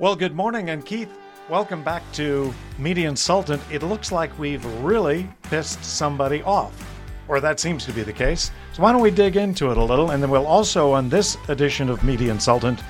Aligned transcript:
Well, 0.00 0.16
good 0.16 0.34
morning, 0.34 0.70
and 0.70 0.82
Keith, 0.82 1.10
welcome 1.50 1.84
back 1.84 2.02
to 2.12 2.54
Media 2.78 3.06
Insultant. 3.06 3.60
It 3.70 3.82
looks 3.82 4.10
like 4.10 4.36
we've 4.38 4.64
really 4.82 5.28
pissed 5.42 5.84
somebody 5.84 6.42
off, 6.44 6.72
or 7.28 7.38
that 7.40 7.60
seems 7.60 7.84
to 7.84 7.92
be 7.92 8.02
the 8.02 8.12
case. 8.14 8.50
So, 8.72 8.82
why 8.82 8.92
don't 8.92 9.02
we 9.02 9.10
dig 9.10 9.36
into 9.36 9.70
it 9.70 9.76
a 9.76 9.84
little? 9.84 10.12
And 10.12 10.22
then 10.22 10.30
we'll 10.30 10.46
also, 10.46 10.92
on 10.92 11.10
this 11.10 11.36
edition 11.48 11.90
of 11.90 12.02
Media 12.02 12.30
Insultant, 12.30 12.80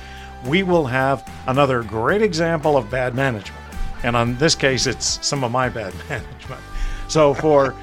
we 0.47 0.63
will 0.63 0.87
have 0.87 1.29
another 1.49 1.83
great 1.83 2.23
example 2.23 2.77
of 2.77 2.89
bad 2.93 3.17
management. 3.17 3.61
And 4.05 4.15
on 4.15 4.39
this 4.39 4.55
case, 4.55 4.87
it's 4.87 5.19
some 5.27 5.43
of 5.43 5.51
my 5.51 5.69
bad 5.69 5.93
management. 6.09 6.63
So, 7.09 7.35
for. 7.35 7.75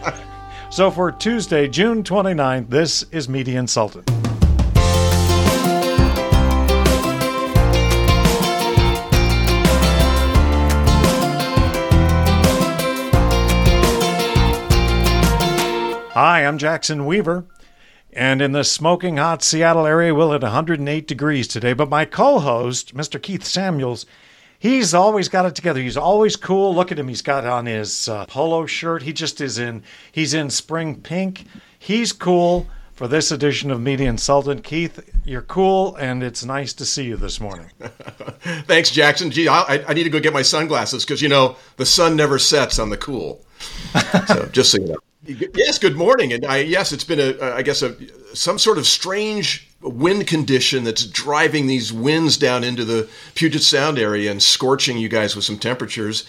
so 0.69 0.89
for 0.89 1.11
Tuesday, 1.11 1.67
June 1.67 2.01
29th, 2.01 2.69
this 2.69 3.03
is 3.11 3.27
Media 3.27 3.59
Insultant. 3.59 4.09
Hi, 16.19 16.43
I'm 16.47 16.57
Jackson 16.57 17.05
Weaver. 17.05 17.45
And 18.11 18.41
in 18.41 18.51
the 18.51 18.63
smoking 18.63 19.17
hot 19.17 19.43
Seattle 19.43 19.85
area, 19.85 20.15
we'll 20.15 20.31
hit 20.31 20.41
108 20.41 21.07
degrees 21.07 21.47
today. 21.47 21.73
But 21.73 21.91
my 21.91 22.05
co 22.05 22.39
host, 22.39 22.95
Mr. 22.95 23.21
Keith 23.21 23.43
Samuels, 23.43 24.07
he's 24.57 24.95
always 24.95 25.29
got 25.29 25.45
it 25.45 25.53
together. 25.53 25.79
He's 25.79 25.95
always 25.95 26.35
cool. 26.35 26.73
Look 26.73 26.91
at 26.91 26.97
him. 26.97 27.07
He's 27.07 27.21
got 27.21 27.45
on 27.45 27.67
his 27.67 28.09
uh, 28.09 28.25
polo 28.25 28.65
shirt. 28.65 29.03
He 29.03 29.13
just 29.13 29.39
is 29.41 29.59
in, 29.59 29.83
he's 30.11 30.33
in 30.33 30.49
spring 30.49 31.01
pink. 31.01 31.45
He's 31.77 32.13
cool 32.13 32.65
for 32.95 33.07
this 33.07 33.31
edition 33.31 33.69
of 33.69 33.79
Media 33.79 34.09
Insultant. 34.09 34.63
Keith, 34.63 34.99
you're 35.23 35.43
cool, 35.43 35.95
and 35.97 36.23
it's 36.23 36.43
nice 36.43 36.73
to 36.73 36.85
see 36.85 37.03
you 37.03 37.15
this 37.15 37.39
morning. 37.39 37.69
Thanks, 38.65 38.89
Jackson. 38.89 39.29
Gee, 39.29 39.47
I, 39.47 39.83
I, 39.87 39.93
need 39.93 40.05
to 40.05 40.09
go 40.09 40.19
get 40.19 40.33
my 40.33 40.41
sunglasses 40.41 41.05
because, 41.05 41.21
you 41.21 41.29
know, 41.29 41.57
the 41.75 41.85
sun 41.85 42.15
never 42.15 42.39
sets 42.39 42.79
on 42.79 42.89
the 42.89 42.97
cool. 42.97 43.45
so 44.25 44.47
just 44.47 44.71
so 44.71 44.81
you 44.81 44.87
know. 44.87 44.97
Yes, 45.27 45.77
good 45.77 45.95
morning. 45.95 46.31
And 46.31 46.45
I, 46.45 46.57
yes, 46.57 46.91
it's 46.91 47.03
been 47.03 47.19
a, 47.19 47.53
I 47.53 47.61
guess, 47.61 47.81
a, 47.81 47.95
some 48.35 48.57
sort 48.57 48.77
of 48.77 48.87
strange 48.87 49.67
wind 49.81 50.25
condition 50.27 50.83
that's 50.83 51.05
driving 51.05 51.67
these 51.67 51.91
winds 51.91 52.37
down 52.37 52.63
into 52.63 52.85
the 52.85 53.09
Puget 53.35 53.61
Sound 53.61 53.99
area 53.99 54.31
and 54.31 54.41
scorching 54.41 54.97
you 54.97 55.09
guys 55.09 55.35
with 55.35 55.45
some 55.45 55.59
temperatures. 55.59 56.25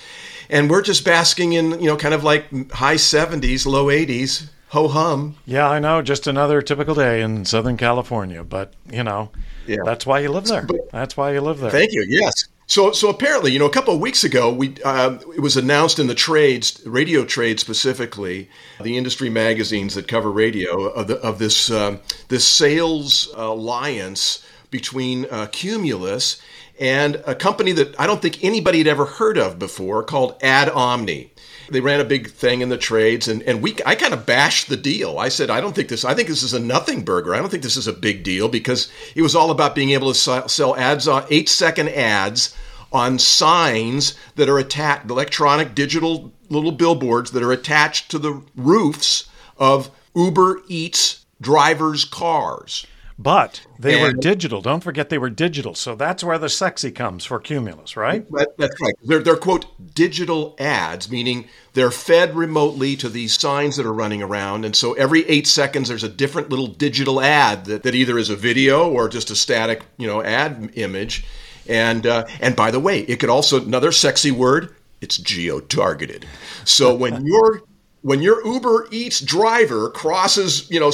And 0.50 0.68
we're 0.68 0.82
just 0.82 1.04
basking 1.04 1.52
in, 1.52 1.80
you 1.80 1.86
know, 1.86 1.96
kind 1.96 2.14
of 2.14 2.24
like 2.24 2.72
high 2.72 2.96
70s, 2.96 3.66
low 3.66 3.86
80s. 3.86 4.48
Ho 4.70 4.88
hum. 4.88 5.36
Yeah, 5.46 5.68
I 5.68 5.78
know. 5.78 6.02
Just 6.02 6.26
another 6.26 6.60
typical 6.60 6.94
day 6.94 7.22
in 7.22 7.44
Southern 7.44 7.76
California. 7.76 8.44
But, 8.44 8.74
you 8.90 9.02
know, 9.02 9.30
yeah. 9.66 9.78
that's 9.84 10.04
why 10.04 10.18
you 10.20 10.30
live 10.30 10.46
there. 10.46 10.66
That's 10.92 11.16
why 11.16 11.32
you 11.32 11.40
live 11.40 11.60
there. 11.60 11.70
Thank 11.70 11.92
you. 11.92 12.04
Yes. 12.08 12.48
So, 12.68 12.92
so 12.92 13.08
apparently, 13.08 13.50
you 13.50 13.58
know, 13.58 13.64
a 13.64 13.70
couple 13.70 13.94
of 13.94 14.00
weeks 14.00 14.24
ago, 14.24 14.52
we 14.52 14.74
uh, 14.84 15.16
it 15.34 15.40
was 15.40 15.56
announced 15.56 15.98
in 15.98 16.06
the 16.06 16.14
trades, 16.14 16.82
radio 16.84 17.24
trade 17.24 17.58
specifically, 17.58 18.50
the 18.82 18.98
industry 18.98 19.30
magazines 19.30 19.94
that 19.94 20.06
cover 20.06 20.30
radio, 20.30 20.88
of, 20.88 21.06
the, 21.06 21.16
of 21.16 21.38
this 21.38 21.70
um, 21.70 22.00
this 22.28 22.46
sales 22.46 23.32
alliance 23.34 24.44
between 24.70 25.26
uh, 25.30 25.46
Cumulus 25.50 26.42
and 26.78 27.16
a 27.26 27.34
company 27.34 27.72
that 27.72 27.98
I 27.98 28.06
don't 28.06 28.20
think 28.20 28.44
anybody 28.44 28.78
had 28.78 28.86
ever 28.86 29.06
heard 29.06 29.38
of 29.38 29.58
before, 29.58 30.02
called 30.02 30.36
Ad 30.42 30.68
Omni. 30.68 31.32
They 31.70 31.80
ran 31.80 32.00
a 32.00 32.04
big 32.04 32.30
thing 32.30 32.62
in 32.62 32.70
the 32.70 32.78
trades, 32.78 33.28
and, 33.28 33.42
and 33.42 33.62
we 33.62 33.76
I 33.84 33.94
kind 33.94 34.14
of 34.14 34.24
bashed 34.24 34.68
the 34.68 34.76
deal. 34.76 35.18
I 35.18 35.28
said, 35.28 35.50
I 35.50 35.60
don't 35.60 35.74
think 35.74 35.88
this. 35.88 36.04
I 36.04 36.14
think 36.14 36.28
this 36.28 36.42
is 36.42 36.54
a 36.54 36.60
nothing 36.60 37.04
burger. 37.04 37.34
I 37.34 37.38
don't 37.38 37.50
think 37.50 37.62
this 37.62 37.76
is 37.76 37.86
a 37.86 37.92
big 37.92 38.22
deal 38.22 38.48
because 38.48 38.90
it 39.14 39.22
was 39.22 39.34
all 39.34 39.50
about 39.50 39.74
being 39.74 39.90
able 39.90 40.12
to 40.12 40.48
sell 40.48 40.76
ads 40.76 41.06
on 41.06 41.24
eight 41.30 41.48
second 41.48 41.90
ads 41.90 42.54
on 42.90 43.18
signs 43.18 44.14
that 44.36 44.48
are 44.48 44.58
attached, 44.58 45.10
electronic 45.10 45.74
digital 45.74 46.32
little 46.48 46.72
billboards 46.72 47.32
that 47.32 47.42
are 47.42 47.52
attached 47.52 48.10
to 48.10 48.18
the 48.18 48.42
roofs 48.56 49.28
of 49.58 49.90
Uber 50.14 50.62
Eats 50.68 51.26
drivers' 51.40 52.04
cars. 52.04 52.86
But 53.20 53.66
they 53.80 54.00
and, 54.00 54.02
were 54.16 54.22
digital. 54.22 54.62
Don't 54.62 54.82
forget 54.82 55.08
they 55.08 55.18
were 55.18 55.28
digital. 55.28 55.74
So 55.74 55.96
that's 55.96 56.22
where 56.22 56.38
the 56.38 56.48
sexy 56.48 56.92
comes 56.92 57.24
for 57.24 57.40
Cumulus, 57.40 57.96
right? 57.96 58.24
That, 58.30 58.56
that's 58.56 58.80
right. 58.80 58.94
They're, 59.02 59.18
they're, 59.18 59.36
quote, 59.36 59.66
digital 59.92 60.54
ads, 60.60 61.10
meaning 61.10 61.48
they're 61.74 61.90
fed 61.90 62.36
remotely 62.36 62.94
to 62.96 63.08
these 63.08 63.36
signs 63.36 63.76
that 63.76 63.86
are 63.86 63.92
running 63.92 64.22
around. 64.22 64.64
And 64.64 64.76
so 64.76 64.92
every 64.92 65.26
eight 65.28 65.48
seconds, 65.48 65.88
there's 65.88 66.04
a 66.04 66.08
different 66.08 66.50
little 66.50 66.68
digital 66.68 67.20
ad 67.20 67.64
that, 67.64 67.82
that 67.82 67.96
either 67.96 68.18
is 68.18 68.30
a 68.30 68.36
video 68.36 68.88
or 68.88 69.08
just 69.08 69.30
a 69.30 69.36
static, 69.36 69.82
you 69.96 70.06
know, 70.06 70.22
ad 70.22 70.70
image. 70.74 71.24
And, 71.68 72.06
uh, 72.06 72.26
and 72.40 72.54
by 72.54 72.70
the 72.70 72.80
way, 72.80 73.00
it 73.00 73.18
could 73.18 73.30
also, 73.30 73.60
another 73.60 73.90
sexy 73.90 74.30
word, 74.30 74.76
it's 75.00 75.16
geo-targeted. 75.16 76.24
So 76.64 76.94
when 76.94 77.26
your 77.26 77.62
when 78.02 78.22
your 78.22 78.46
Uber 78.46 78.86
Eats 78.92 79.20
driver 79.20 79.90
crosses, 79.90 80.70
you 80.70 80.78
know, 80.78 80.92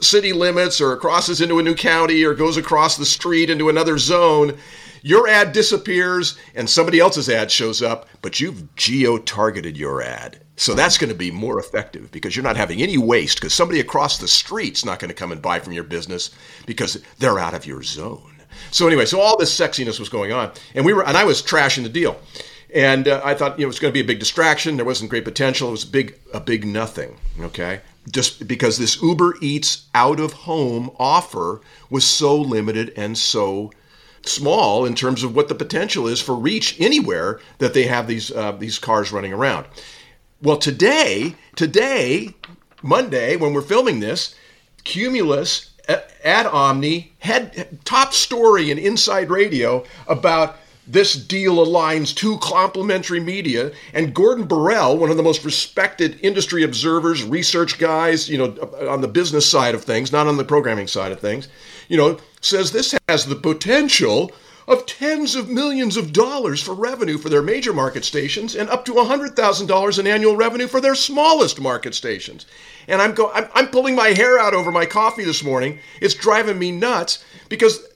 city 0.00 0.32
limits 0.32 0.80
or 0.80 0.96
crosses 0.96 1.40
into 1.40 1.58
a 1.58 1.62
new 1.62 1.74
county 1.74 2.24
or 2.24 2.34
goes 2.34 2.56
across 2.56 2.96
the 2.96 3.04
street 3.04 3.50
into 3.50 3.68
another 3.68 3.98
zone, 3.98 4.56
your 5.02 5.28
ad 5.28 5.52
disappears 5.52 6.38
and 6.54 6.68
somebody 6.68 6.98
else's 6.98 7.28
ad 7.28 7.50
shows 7.50 7.82
up, 7.82 8.08
but 8.22 8.40
you've 8.40 8.74
geo 8.74 9.18
targeted 9.18 9.76
your 9.76 10.02
ad. 10.02 10.40
So 10.56 10.74
that's 10.74 10.98
going 10.98 11.10
to 11.10 11.16
be 11.16 11.30
more 11.30 11.58
effective 11.58 12.10
because 12.12 12.36
you're 12.36 12.44
not 12.44 12.56
having 12.56 12.80
any 12.80 12.96
waste 12.96 13.38
because 13.38 13.52
somebody 13.52 13.80
across 13.80 14.18
the 14.18 14.28
street's 14.28 14.84
not 14.84 15.00
going 15.00 15.08
to 15.08 15.14
come 15.14 15.32
and 15.32 15.42
buy 15.42 15.58
from 15.58 15.72
your 15.72 15.84
business 15.84 16.30
because 16.64 17.02
they're 17.18 17.38
out 17.38 17.54
of 17.54 17.66
your 17.66 17.82
zone. 17.82 18.34
So 18.70 18.86
anyway, 18.86 19.06
so 19.06 19.20
all 19.20 19.36
this 19.36 19.56
sexiness 19.56 19.98
was 19.98 20.08
going 20.08 20.32
on, 20.32 20.52
and 20.74 20.84
we 20.84 20.92
were, 20.92 21.04
and 21.04 21.16
I 21.16 21.24
was 21.24 21.42
trashing 21.42 21.82
the 21.82 21.88
deal, 21.88 22.20
and 22.72 23.08
uh, 23.08 23.20
I 23.24 23.34
thought 23.34 23.58
you 23.58 23.64
know 23.64 23.66
it 23.66 23.68
was 23.68 23.78
going 23.78 23.92
to 23.92 23.94
be 23.94 24.00
a 24.00 24.06
big 24.06 24.20
distraction. 24.20 24.76
There 24.76 24.84
wasn't 24.84 25.10
great 25.10 25.24
potential. 25.24 25.68
It 25.68 25.72
was 25.72 25.84
a 25.84 25.88
big, 25.88 26.18
a 26.32 26.40
big 26.40 26.64
nothing. 26.64 27.16
Okay, 27.40 27.80
just 28.10 28.46
because 28.46 28.78
this 28.78 29.00
Uber 29.02 29.36
Eats 29.40 29.86
out 29.94 30.20
of 30.20 30.32
home 30.32 30.90
offer 30.98 31.60
was 31.90 32.04
so 32.04 32.36
limited 32.36 32.92
and 32.96 33.16
so 33.16 33.70
small 34.22 34.84
in 34.84 34.94
terms 34.94 35.22
of 35.22 35.34
what 35.34 35.48
the 35.48 35.54
potential 35.54 36.06
is 36.06 36.20
for 36.20 36.34
reach 36.34 36.80
anywhere 36.80 37.40
that 37.58 37.74
they 37.74 37.84
have 37.84 38.06
these 38.06 38.30
uh, 38.30 38.52
these 38.52 38.78
cars 38.78 39.12
running 39.12 39.32
around. 39.32 39.66
Well, 40.42 40.56
today, 40.56 41.34
today, 41.56 42.34
Monday, 42.82 43.36
when 43.36 43.54
we're 43.54 43.62
filming 43.62 44.00
this, 44.00 44.34
Cumulus 44.84 45.70
Ad 45.88 46.46
Omni 46.46 47.12
had 47.18 47.84
top 47.84 48.12
story 48.12 48.70
in 48.70 48.78
Inside 48.78 49.30
Radio 49.30 49.84
about 50.06 50.56
this 50.86 51.14
deal 51.14 51.56
aligns 51.56 52.14
two 52.14 52.38
complementary 52.38 53.20
media 53.20 53.72
and 53.92 54.14
gordon 54.14 54.46
Borrell, 54.46 54.98
one 54.98 55.10
of 55.10 55.16
the 55.16 55.22
most 55.22 55.44
respected 55.44 56.18
industry 56.22 56.62
observers 56.62 57.22
research 57.22 57.78
guys 57.78 58.28
you 58.28 58.38
know 58.38 58.50
on 58.88 59.00
the 59.00 59.08
business 59.08 59.48
side 59.48 59.74
of 59.74 59.84
things 59.84 60.12
not 60.12 60.26
on 60.26 60.36
the 60.36 60.44
programming 60.44 60.86
side 60.86 61.12
of 61.12 61.20
things 61.20 61.48
you 61.88 61.96
know 61.96 62.18
says 62.40 62.72
this 62.72 62.94
has 63.08 63.26
the 63.26 63.36
potential 63.36 64.30
of 64.66 64.86
tens 64.86 65.34
of 65.34 65.48
millions 65.48 65.96
of 65.96 66.12
dollars 66.12 66.62
for 66.62 66.74
revenue 66.74 67.18
for 67.18 67.28
their 67.28 67.42
major 67.42 67.72
market 67.72 68.04
stations 68.04 68.54
and 68.54 68.68
up 68.70 68.84
to 68.84 68.92
$100,000 68.92 69.98
in 69.98 70.06
annual 70.06 70.36
revenue 70.36 70.66
for 70.66 70.80
their 70.80 70.94
smallest 70.94 71.60
market 71.60 71.94
stations. 71.94 72.46
And 72.88 73.02
I'm, 73.02 73.12
go- 73.14 73.30
I'm, 73.32 73.48
I'm 73.54 73.68
pulling 73.68 73.94
my 73.94 74.08
hair 74.08 74.38
out 74.38 74.54
over 74.54 74.70
my 74.70 74.86
coffee 74.86 75.24
this 75.24 75.44
morning. 75.44 75.78
It's 76.00 76.14
driving 76.14 76.58
me 76.58 76.70
nuts 76.70 77.24
because 77.48 77.86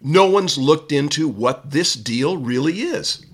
no 0.00 0.28
one's 0.28 0.58
looked 0.58 0.92
into 0.92 1.28
what 1.28 1.70
this 1.70 1.94
deal 1.94 2.36
really 2.36 2.80
is. 2.80 3.24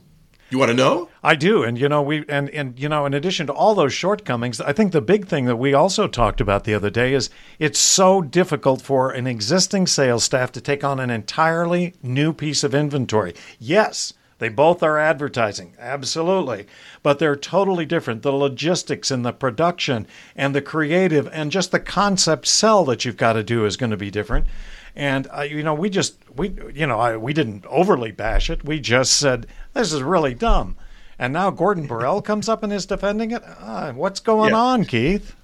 You 0.51 0.59
want 0.59 0.71
to 0.71 0.77
know? 0.77 1.09
I 1.23 1.35
do, 1.35 1.65
and 1.65 1.79
you 1.79 1.89
know 1.89 2.03
we 2.03 2.25
and 2.29 2.49
and 2.51 2.79
you 2.79 2.89
know 2.89 3.07
in 3.07 3.15
addition 3.15 3.47
to 3.49 3.53
all 3.53 3.75
those 3.75 3.93
shortcomings, 3.93 4.61
I 4.61 4.73
think 4.73 4.93
the 4.93 5.01
big 5.01 5.27
thing 5.27 5.47
that 5.47 5.57
we 5.57 5.75
also 5.75 6.07
talked 6.07 6.41
about 6.41 6.65
the 6.65 6.75
other 6.75 6.91
day 6.91 7.15
is 7.15 7.31
it's 7.59 7.79
so 7.79 8.23
difficult 8.23 8.81
for 8.81 9.11
an 9.11 9.27
existing 9.27 9.87
sales 9.87 10.23
staff 10.23 10.53
to 10.53 10.61
take 10.61 10.85
on 10.85 11.01
an 11.01 11.11
entirely 11.11 11.95
new 12.03 12.33
piece 12.33 12.63
of 12.63 12.75
inventory. 12.75 13.35
Yes, 13.59 14.13
they 14.39 14.49
both 14.49 14.83
are 14.83 14.99
advertising, 14.99 15.75
absolutely, 15.79 16.67
but 17.03 17.19
they're 17.19 17.37
totally 17.37 17.87
different. 17.87 18.23
The 18.23 18.33
logistics 18.33 19.11
and 19.11 19.25
the 19.25 19.33
production 19.33 20.07
and 20.37 20.55
the 20.55 20.63
creative 20.63 21.29
and 21.33 21.51
just 21.51 21.73
the 21.73 21.81
concept 21.81 22.47
sell 22.47 22.85
that 22.85 23.05
you've 23.05 23.17
got 23.17 23.33
to 23.33 23.43
do 23.43 23.65
is 23.65 23.77
going 23.77 23.91
to 23.91 23.97
be 23.97 24.11
different. 24.11 24.47
And 24.97 25.29
uh, 25.37 25.43
you 25.43 25.63
know, 25.63 25.75
we 25.75 25.91
just 25.91 26.17
we 26.37 26.57
you 26.73 26.87
know 26.87 27.01
I, 27.01 27.17
we 27.17 27.33
didn't 27.33 27.67
overly 27.67 28.13
bash 28.13 28.51
it. 28.51 28.65
We 28.65 28.81
just 28.81 29.17
said 29.17 29.47
this 29.73 29.93
is 29.93 30.03
really 30.03 30.35
dumb. 30.35 30.77
And 31.19 31.33
now 31.33 31.51
Gordon 31.51 31.89
Borrell 31.89 32.25
comes 32.25 32.49
up 32.49 32.63
and 32.63 32.73
is 32.73 32.87
defending 32.87 33.31
it. 33.31 33.43
Uh, 33.45 33.93
what's 33.93 34.21
going 34.21 34.51
yeah. 34.51 34.61
on, 34.61 34.85
Keith? 34.85 35.35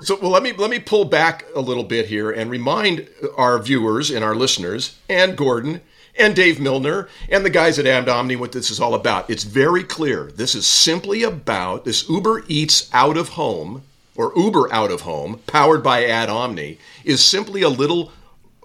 So 0.00 0.18
well, 0.20 0.30
let 0.30 0.42
me 0.42 0.52
let 0.52 0.70
me 0.70 0.78
pull 0.78 1.04
back 1.04 1.44
a 1.54 1.60
little 1.60 1.84
bit 1.84 2.06
here 2.06 2.30
and 2.30 2.50
remind 2.50 3.08
our 3.36 3.58
viewers 3.58 4.10
and 4.10 4.24
our 4.24 4.34
listeners 4.34 4.98
and 5.08 5.36
Gordon 5.36 5.80
and 6.18 6.36
Dave 6.36 6.60
Milner 6.60 7.08
and 7.30 7.44
the 7.44 7.50
guys 7.50 7.78
at 7.78 7.86
Ad 7.86 8.08
Omni 8.08 8.36
what 8.36 8.52
this 8.52 8.70
is 8.70 8.80
all 8.80 8.94
about. 8.94 9.30
It's 9.30 9.44
very 9.44 9.84
clear. 9.84 10.32
This 10.34 10.54
is 10.54 10.66
simply 10.66 11.22
about 11.22 11.84
this 11.84 12.08
Uber 12.08 12.44
Eats 12.48 12.90
out 12.92 13.16
of 13.16 13.30
home 13.30 13.82
or 14.16 14.32
Uber 14.36 14.72
out 14.72 14.90
of 14.90 15.02
home, 15.02 15.40
powered 15.46 15.82
by 15.82 16.04
Ad 16.04 16.28
Omni, 16.28 16.78
is 17.04 17.24
simply 17.24 17.62
a 17.62 17.68
little 17.68 18.12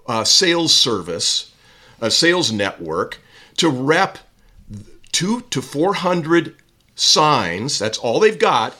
uh, 0.08 0.24
sales 0.24 0.74
service, 0.74 1.52
a 2.00 2.10
sales 2.10 2.50
network 2.50 3.18
to 3.58 3.68
rep 3.68 4.18
two 5.12 5.42
to 5.50 5.62
400 5.62 6.56
signs. 6.94 7.78
That's 7.78 7.98
all 7.98 8.18
they've 8.18 8.38
got 8.38 8.74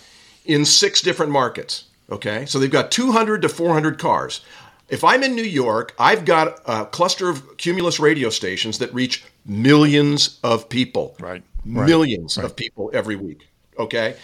in 0.45 0.65
six 0.65 1.03
different 1.03 1.31
markets. 1.31 1.85
Okay. 2.11 2.47
So 2.47 2.59
they've 2.59 2.71
got 2.71 2.91
200 2.91 3.43
to 3.43 3.49
400 3.49 3.99
cars. 3.99 4.41
If 4.89 5.05
I'm 5.05 5.23
in 5.23 5.37
New 5.37 5.43
York, 5.43 5.95
I've 5.99 6.25
got 6.25 6.61
a 6.65 6.87
cluster 6.87 7.29
of 7.29 7.59
Cumulus 7.59 8.01
radio 8.01 8.31
stations 8.31 8.79
that 8.79 8.93
reach 8.95 9.25
millions 9.45 10.39
of 10.43 10.69
people. 10.69 11.15
Right. 11.21 11.43
Millions 11.65 12.39
right. 12.39 12.47
of 12.47 12.57
people 12.57 12.91
every 12.95 13.17
week. 13.17 13.47
Okay. 13.79 14.17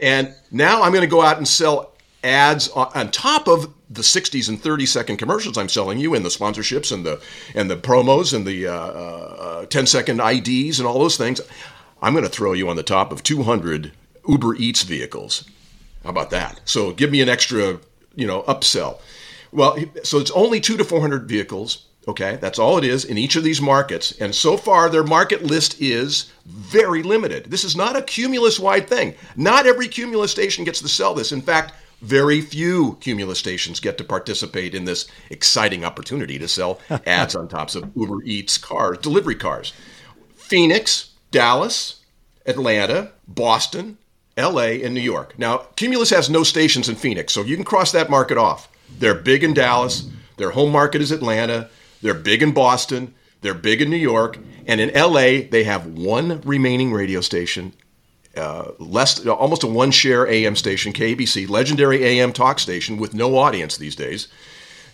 And 0.00 0.32
now 0.52 0.82
I'm 0.82 0.92
going 0.92 1.02
to 1.02 1.08
go 1.08 1.22
out 1.22 1.38
and 1.38 1.48
sell 1.48 1.92
ads 2.24 2.68
on, 2.70 3.10
top 3.10 3.48
of 3.48 3.72
the 3.90 4.02
60s 4.02 4.48
and 4.48 4.60
30 4.60 4.86
second 4.86 5.16
commercials 5.18 5.56
I'm 5.56 5.68
selling 5.68 5.98
you 5.98 6.14
and 6.14 6.24
the 6.24 6.30
sponsorships 6.30 6.92
and 6.92 7.06
the 7.06 7.22
and 7.54 7.70
the 7.70 7.76
promos 7.76 8.34
and 8.34 8.46
the 8.46 8.66
uh, 8.66 8.72
uh, 8.72 9.66
10 9.66 9.86
second 9.86 10.20
IDs 10.20 10.78
and 10.78 10.86
all 10.86 10.98
those 10.98 11.16
things. 11.16 11.40
I'm 12.02 12.12
going 12.12 12.24
to 12.24 12.30
throw 12.30 12.52
you 12.52 12.68
on 12.68 12.76
the 12.76 12.82
top 12.82 13.12
of 13.12 13.22
200 13.22 13.92
Uber 14.28 14.56
Eats 14.56 14.82
vehicles. 14.82 15.48
How 16.04 16.10
about 16.10 16.30
that? 16.30 16.60
So 16.64 16.92
give 16.92 17.10
me 17.10 17.20
an 17.20 17.28
extra, 17.28 17.78
you 18.14 18.26
know, 18.26 18.42
upsell. 18.42 19.00
Well, 19.52 19.78
so 20.02 20.18
it's 20.18 20.30
only 20.32 20.60
two 20.60 20.76
to 20.76 20.84
400 20.84 21.28
vehicles. 21.28 21.86
Okay, 22.06 22.38
that's 22.40 22.58
all 22.58 22.78
it 22.78 22.84
is 22.84 23.04
in 23.04 23.18
each 23.18 23.36
of 23.36 23.44
these 23.44 23.60
markets. 23.60 24.12
And 24.18 24.34
so 24.34 24.56
far, 24.56 24.88
their 24.88 25.04
market 25.04 25.42
list 25.42 25.80
is 25.80 26.32
very 26.46 27.02
limited. 27.02 27.50
This 27.50 27.64
is 27.64 27.76
not 27.76 27.96
a 27.96 28.02
Cumulus 28.02 28.58
wide 28.58 28.88
thing. 28.88 29.14
Not 29.36 29.66
every 29.66 29.88
Cumulus 29.88 30.30
station 30.30 30.64
gets 30.64 30.80
to 30.80 30.88
sell 30.88 31.12
this. 31.12 31.32
In 31.32 31.42
fact, 31.42 31.74
very 32.00 32.40
few 32.40 32.96
Cumulus 33.00 33.38
stations 33.38 33.80
get 33.80 33.98
to 33.98 34.04
participate 34.04 34.74
in 34.74 34.84
this 34.84 35.06
exciting 35.30 35.84
opportunity 35.84 36.38
to 36.38 36.48
sell 36.48 36.80
ads 37.06 37.34
on 37.34 37.48
tops 37.48 37.74
of 37.74 37.90
Uber 37.96 38.22
Eats 38.24 38.58
cars, 38.58 38.98
delivery 38.98 39.34
cars. 39.34 39.72
Phoenix, 40.36 41.10
Dallas, 41.30 42.00
Atlanta, 42.46 43.12
Boston, 43.26 43.98
LA, 44.36 44.80
and 44.82 44.94
New 44.94 45.00
York. 45.00 45.38
Now, 45.38 45.58
Cumulus 45.76 46.10
has 46.10 46.30
no 46.30 46.42
stations 46.42 46.88
in 46.88 46.94
Phoenix, 46.94 47.32
so 47.32 47.42
you 47.42 47.56
can 47.56 47.64
cross 47.64 47.92
that 47.92 48.08
market 48.08 48.38
off. 48.38 48.68
They're 48.98 49.14
big 49.14 49.44
in 49.44 49.52
Dallas, 49.52 50.08
their 50.36 50.52
home 50.52 50.72
market 50.72 51.02
is 51.02 51.10
Atlanta, 51.10 51.68
they're 52.00 52.14
big 52.14 52.42
in 52.42 52.52
Boston, 52.52 53.14
they're 53.40 53.54
big 53.54 53.82
in 53.82 53.90
New 53.90 53.96
York, 53.96 54.38
and 54.66 54.80
in 54.80 54.90
LA, 54.94 55.48
they 55.50 55.64
have 55.64 55.86
one 55.86 56.40
remaining 56.42 56.92
radio 56.92 57.20
station, 57.20 57.74
uh, 58.38 58.72
less 58.78 59.24
almost 59.26 59.64
a 59.64 59.66
one 59.66 59.90
share 59.90 60.26
AM 60.26 60.56
station, 60.56 60.92
KABC, 60.92 61.48
legendary 61.48 62.04
AM 62.04 62.32
talk 62.32 62.58
station 62.58 62.96
with 62.96 63.14
no 63.14 63.36
audience 63.36 63.76
these 63.76 63.96
days. 63.96 64.28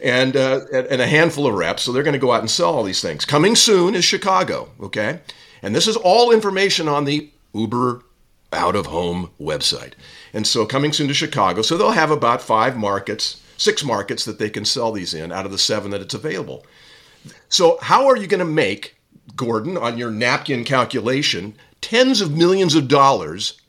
And, 0.02 0.37
uh, 0.37 0.61
and 0.73 1.00
a 1.00 1.06
handful 1.06 1.46
of 1.46 1.55
reps, 1.55 1.85
so 1.85 1.93
they're 1.93 2.02
going 2.02 2.14
to 2.14 2.19
go 2.19 2.32
out 2.32 2.41
and 2.41 2.50
sell 2.50 2.75
all 2.75 2.82
these 2.82 3.00
things. 3.00 3.25
Coming 3.25 3.56
soon 3.56 3.94
is 3.94 4.05
Chicago, 4.05 4.69
okay? 4.81 5.20
And 5.62 5.75
this 5.75 5.87
is 5.87 5.96
all 5.96 6.31
information 6.31 6.88
on 6.88 7.05
the 7.05 7.31
Uber 7.55 8.02
out 8.52 8.76
of 8.76 8.87
home 8.87 9.31
website. 9.41 9.93
And 10.32 10.46
so 10.46 10.67
coming 10.67 10.93
soon 10.93 11.08
to 11.08 11.14
Chicago. 11.14 11.62
So 11.62 11.76
they'll 11.76 11.93
have 11.93 12.11
about 12.11 12.43
five 12.43 12.76
markets, 12.76 13.41
six 13.56 13.85
markets 13.85 14.25
that 14.25 14.38
they 14.38 14.50
can 14.50 14.64
sell 14.64 14.93
these 14.93 15.14
in 15.14 15.32
out 15.32 15.46
of 15.46 15.52
the 15.52 15.58
seven 15.58 15.91
that 15.93 16.02
it's 16.02 16.14
available. 16.14 16.67
So, 17.49 17.79
how 17.81 18.06
are 18.06 18.17
you 18.17 18.26
going 18.26 18.41
to 18.41 18.44
make, 18.44 18.96
Gordon, 19.37 19.79
on 19.79 19.96
your 19.96 20.11
napkin 20.11 20.64
calculation, 20.64 21.56
tens 21.84 22.22
of 22.22 22.34
millions 22.34 22.75
of 22.75 22.88
dollars 22.88 23.60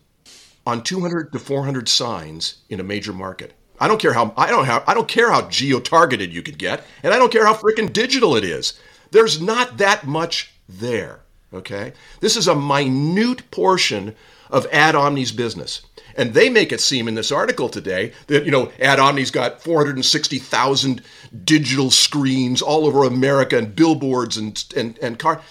on 0.65 0.81
200 0.81 1.33
to 1.33 1.39
400 1.39 1.89
signs 1.89 2.59
in 2.69 2.79
a 2.79 2.83
major 2.83 3.11
market? 3.11 3.53
I 3.77 3.89
don't 3.89 3.99
care 3.99 4.13
how 4.13 4.33
I 4.37 4.49
don't 4.49 4.63
have 4.63 4.85
I 4.87 4.93
don't 4.93 5.07
care 5.07 5.29
how 5.29 5.49
geo 5.49 5.81
targeted 5.81 6.33
you 6.33 6.41
could 6.41 6.57
get, 6.57 6.85
and 7.03 7.13
I 7.13 7.17
don't 7.17 7.31
care 7.31 7.45
how 7.45 7.53
freaking 7.53 7.91
digital 7.91 8.37
it 8.37 8.45
is. 8.45 8.79
There's 9.11 9.41
not 9.41 9.77
that 9.79 10.07
much 10.07 10.53
there. 10.69 11.19
Okay? 11.53 11.91
This 12.21 12.37
is 12.37 12.47
a 12.47 12.55
minute 12.55 13.51
portion 13.51 14.15
of 14.49 14.65
Ad 14.71 14.95
Omni's 14.95 15.33
business. 15.33 15.81
And 16.17 16.33
they 16.33 16.49
make 16.49 16.71
it 16.71 16.79
seem 16.79 17.09
in 17.09 17.15
this 17.15 17.31
article 17.31 17.67
today 17.67 18.13
that, 18.27 18.45
you 18.45 18.51
know, 18.51 18.71
Ad 18.79 18.99
Omni's 18.99 19.31
got 19.31 19.61
460,000 19.61 21.01
digital 21.43 21.91
screens 21.91 22.61
all 22.61 22.85
over 22.85 23.03
America 23.03 23.57
and 23.57 23.75
billboards 23.75 24.37
and, 24.37 24.63
and, 24.77 24.97
and 24.99 25.19
car. 25.19 25.41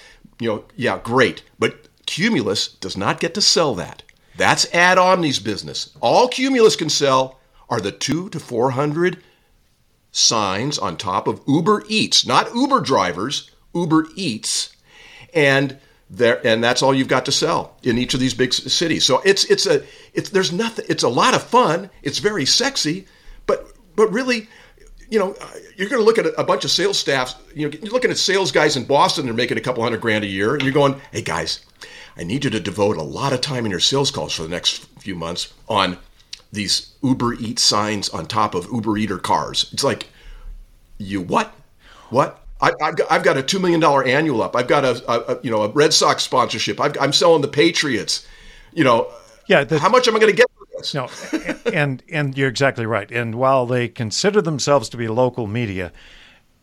You 0.40 0.49
know, 0.49 0.64
yeah, 0.76 0.99
great. 1.02 1.43
But 1.58 1.88
Cumulus 2.06 2.69
does 2.69 2.97
not 2.97 3.21
get 3.21 3.35
to 3.35 3.41
sell 3.41 3.75
that. 3.77 4.03
That's 4.37 4.73
Ad 4.75 4.99
Omni's 4.99 5.39
business. 5.39 5.91
All 6.01 6.29
Cumulus 6.29 6.77
can 6.77 6.91
sell 6.91 7.39
are 7.69 7.81
the 7.81 7.93
two 7.93 8.29
to 8.31 8.41
400 8.41 9.23
signs 10.12 10.79
on 10.79 10.97
top 10.97 11.27
of 11.27 11.41
Uber 11.47 11.85
Eats, 11.89 12.27
not 12.27 12.55
Uber 12.55 12.81
drivers, 12.81 13.51
Uber 13.75 14.06
Eats. 14.17 14.75
And 15.33 15.79
there 16.11 16.45
and 16.47 16.62
that's 16.62 16.83
all 16.83 16.95
you've 16.95 17.09
got 17.09 17.25
to 17.25 17.33
sell 17.33 17.77
in 17.83 17.99
each 17.99 18.15
of 18.15 18.21
these 18.21 18.35
big 18.35 18.53
cities 18.53 19.05
so 19.05 19.21
it's 19.25 19.45
it's 19.47 19.67
a 19.67 19.83
it's 20.12 20.31
there's 20.31 20.53
nothing 20.53 20.85
it's 20.89 21.03
a 21.03 21.09
lot 21.09 21.35
of 21.35 21.43
fun 21.43 21.89
it's 22.03 22.19
very 22.19 22.45
sexy 22.45 23.07
but 23.47 23.73
but 23.97 24.12
really 24.12 24.47
you 25.09 25.19
know 25.19 25.35
you're 25.77 25.89
going 25.89 26.00
to 26.00 26.05
look 26.05 26.19
at 26.19 26.27
a, 26.39 26.45
bunch 26.45 26.65
of 26.65 26.71
sales 26.71 26.99
staffs 26.99 27.35
you 27.55 27.69
know 27.69 27.79
you're 27.83 27.93
looking 27.93 28.11
at 28.11 28.19
sales 28.19 28.53
guys 28.53 28.77
in 28.77 28.85
boston 28.85 29.25
they're 29.25 29.35
making 29.35 29.57
a 29.57 29.62
couple 29.62 29.83
hundred 29.83 30.00
grand 30.00 30.25
a 30.25 30.29
year 30.29 30.55
and 30.55 30.62
you're 30.62 30.73
going 30.73 31.00
hey 31.11 31.23
guys 31.23 31.65
i 32.16 32.25
need 32.25 32.44
you 32.44 32.50
to 32.50 32.61
devote 32.61 32.96
a 32.96 33.02
lot 33.02 33.32
of 33.32 33.40
time 33.40 33.64
in 33.64 33.70
your 33.70 33.81
sales 33.81 34.11
calls 34.11 34.34
for 34.34 34.43
the 34.43 34.49
next 34.49 34.84
few 35.00 35.14
months 35.14 35.52
on 35.69 35.96
these 36.52 36.94
uber 37.02 37.34
eats 37.34 37.62
signs 37.62 38.08
on 38.11 38.26
top 38.26 38.55
of 38.55 38.66
uber 38.72 38.96
eater 38.96 39.19
cars 39.19 39.70
it's 39.72 39.84
like 39.84 40.08
you 40.99 41.20
what 41.20 41.52
what 42.11 42.44
I, 42.61 42.72
have 42.81 42.96
got, 42.96 43.12
I've 43.12 43.22
got 43.22 43.37
a 43.37 43.43
two 43.43 43.58
million 43.58 43.81
dollar 43.81 44.05
annual 44.05 44.43
up. 44.43 44.56
I've 44.56 44.69
got 44.69 44.84
a, 44.84 45.02
a, 45.11 45.34
a, 45.34 45.40
you 45.43 45.50
know 45.50 45.62
a 45.62 45.69
Red 45.69 45.93
Sox 45.93 46.22
sponsorship. 46.22 46.81
i 46.81 46.90
am 47.00 47.12
selling 47.12 47.43
the 47.43 47.49
Patriots. 47.49 48.26
You 48.72 48.84
know, 48.84 49.12
yeah. 49.46 49.64
The, 49.64 49.78
how 49.78 49.88
much 49.88 50.08
am 50.08 50.16
I 50.16 50.19
going 50.19 50.32
to 50.32 50.37
get 50.37 50.46
for 50.56 50.66
this? 50.78 50.94
No, 50.94 51.08
and 51.72 52.02
and 52.11 52.37
you're 52.38 52.49
exactly 52.49 52.87
right. 52.87 53.11
And 53.11 53.34
while 53.34 53.66
they 53.66 53.88
consider 53.88 54.40
themselves 54.40 54.88
to 54.90 54.96
be 54.96 55.08
local 55.08 55.46
media, 55.46 55.93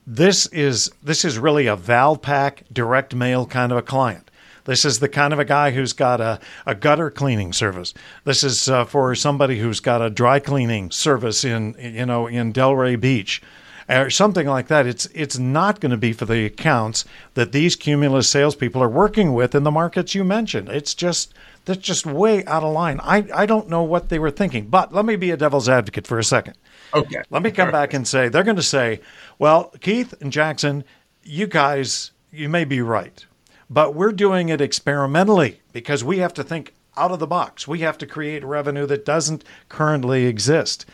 this 0.08 0.48
is 0.48 0.92
this 1.04 1.24
is 1.24 1.38
really 1.38 1.68
a 1.68 1.78
Valpak 1.78 2.64
direct 2.72 3.14
mail 3.14 3.46
kind 3.46 3.72
of 3.72 3.78
a 3.78 3.84
client. 3.84 4.31
This 4.66 4.86
is 4.86 5.00
the 5.00 5.10
kind 5.10 5.34
of 5.34 5.40
a 5.40 5.46
guy 5.46 5.72
who's 5.72 5.94
got 5.94 6.22
a, 6.22 6.40
a 6.66 6.76
gutter 6.76 7.10
cleaning 7.10 7.54
service. 7.54 7.94
This 8.26 8.44
is 8.44 8.68
uh, 8.68 8.86
for 8.86 9.16
somebody 9.16 9.60
who's 9.60 9.80
got 9.80 10.02
a 10.02 10.10
dry 10.10 10.40
cleaning 10.40 10.92
service 10.92 11.44
in 11.44 11.76
you 11.80 12.06
know 12.06 12.28
in 12.28 12.54
Delray 12.54 13.00
Beach 13.00 13.42
or 13.90 14.10
something 14.10 14.48
like 14.48 14.68
that. 14.68 14.86
It's 14.86 15.08
it's 15.08 15.38
not 15.38 15.80
going 15.80 15.92
to 15.92 15.98
be 15.98 16.14
for 16.14 16.26
the 16.26 16.46
accounts 16.46 17.06
that 17.34 17.52
these 17.52 17.76
cumulus 17.76 18.30
salespeople 18.30 18.82
are 18.82 18.90
working 18.90 19.34
with 19.34 19.56
in 19.56 19.64
the 19.64 19.72
markets 19.72 20.16
you 20.16 20.24
mentioned. 20.24 20.70
It's 20.70 20.94
just 20.94 21.34
that's 21.66 21.82
just 21.82 22.06
way 22.06 22.44
out 22.46 22.64
of 22.64 22.74
line. 22.74 23.00
I, 23.02 23.28
I 23.34 23.46
don't 23.46 23.70
know 23.70 23.84
what 23.84 24.10
they 24.10 24.20
were 24.20 24.32
thinking. 24.32 24.68
But 24.68 24.94
let 24.94 25.06
me 25.06 25.16
be 25.16 25.32
a 25.32 25.38
devil's 25.38 25.70
advocate 25.70 26.08
for 26.08 26.18
a 26.18 26.24
second. 26.24 26.56
Okay. 26.94 27.22
Let 27.30 27.44
me 27.44 27.52
come 27.52 27.72
back 27.72 27.94
and 27.94 28.08
say 28.08 28.30
they're 28.30 28.44
going 28.44 28.56
to 28.56 28.64
say, 28.64 29.02
well, 29.38 29.74
Keith 29.80 30.14
and 30.22 30.32
Jackson, 30.32 30.84
you 31.24 31.48
guys, 31.48 32.12
you 32.32 32.50
may 32.50 32.66
be 32.66 32.82
right, 32.82 33.26
but 33.72 33.96
we're 33.96 34.12
doing 34.12 34.50
it 34.50 34.60
experimentally 34.60 35.62
because 35.72 36.04
we 36.04 36.18
have 36.18 36.34
to 36.34 36.44
think 36.44 36.74
out 36.98 37.12
of 37.12 37.20
the 37.20 37.26
box. 37.28 37.70
We 37.70 37.80
have 37.80 37.98
to 38.00 38.06
create 38.06 38.44
revenue 38.44 38.86
that 38.88 39.06
doesn't 39.06 39.46
currently 39.70 40.26
exist. 40.26 40.86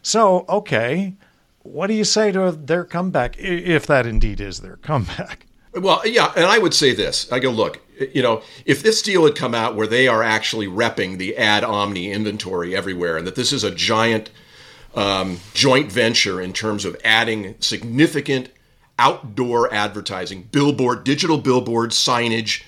So, 0.00 0.46
okay, 0.48 1.12
what 1.62 1.88
do 1.88 1.94
you 1.94 2.04
say 2.04 2.32
to 2.32 2.50
their 2.50 2.84
comeback, 2.84 3.38
if 3.38 3.86
that 3.86 4.06
indeed 4.06 4.40
is 4.40 4.60
their 4.60 4.76
comeback? 4.76 5.46
Well, 5.74 6.02
yeah, 6.06 6.32
and 6.34 6.46
I 6.46 6.58
would 6.58 6.74
say 6.74 6.94
this. 6.94 7.30
I 7.30 7.38
go, 7.38 7.50
look, 7.50 7.80
you 8.14 8.22
know, 8.22 8.42
if 8.64 8.82
this 8.82 9.02
deal 9.02 9.24
had 9.24 9.36
come 9.36 9.54
out 9.54 9.76
where 9.76 9.86
they 9.86 10.08
are 10.08 10.22
actually 10.22 10.66
repping 10.66 11.18
the 11.18 11.36
Ad 11.36 11.64
Omni 11.64 12.10
inventory 12.10 12.74
everywhere, 12.74 13.16
and 13.16 13.26
that 13.26 13.36
this 13.36 13.52
is 13.52 13.62
a 13.62 13.70
giant 13.70 14.30
um, 14.94 15.38
joint 15.54 15.92
venture 15.92 16.40
in 16.40 16.52
terms 16.52 16.84
of 16.84 16.96
adding 17.04 17.54
significant 17.60 18.50
outdoor 18.98 19.72
advertising, 19.72 20.48
billboard, 20.52 21.04
digital 21.04 21.38
billboard 21.38 21.90
signage, 21.90 22.62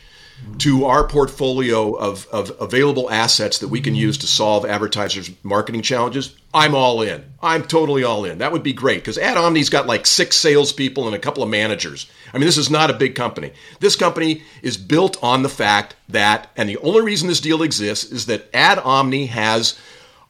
to 0.58 0.84
our 0.84 1.06
portfolio 1.06 1.92
of, 1.94 2.26
of 2.32 2.52
available 2.60 3.10
assets 3.10 3.58
that 3.58 3.68
we 3.68 3.80
can 3.80 3.94
use 3.94 4.18
to 4.18 4.26
solve 4.26 4.64
advertisers' 4.64 5.30
marketing 5.42 5.82
challenges, 5.82 6.34
I'm 6.52 6.74
all 6.74 7.02
in. 7.02 7.24
I'm 7.42 7.64
totally 7.64 8.04
all 8.04 8.24
in. 8.24 8.38
That 8.38 8.52
would 8.52 8.62
be 8.62 8.72
great 8.72 8.98
because 8.98 9.18
Ad 9.18 9.36
Omni's 9.36 9.70
got 9.70 9.86
like 9.86 10.06
six 10.06 10.36
salespeople 10.36 11.06
and 11.06 11.14
a 11.14 11.20
couple 11.20 11.42
of 11.42 11.48
managers. 11.48 12.10
I 12.32 12.38
mean, 12.38 12.46
this 12.46 12.58
is 12.58 12.70
not 12.70 12.90
a 12.90 12.94
big 12.94 13.14
company. 13.14 13.52
This 13.80 13.96
company 13.96 14.42
is 14.62 14.76
built 14.76 15.22
on 15.22 15.42
the 15.42 15.48
fact 15.48 15.96
that, 16.08 16.50
and 16.56 16.68
the 16.68 16.78
only 16.78 17.02
reason 17.02 17.28
this 17.28 17.40
deal 17.40 17.62
exists 17.62 18.10
is 18.10 18.26
that 18.26 18.48
Ad 18.54 18.78
Omni 18.78 19.26
has 19.26 19.78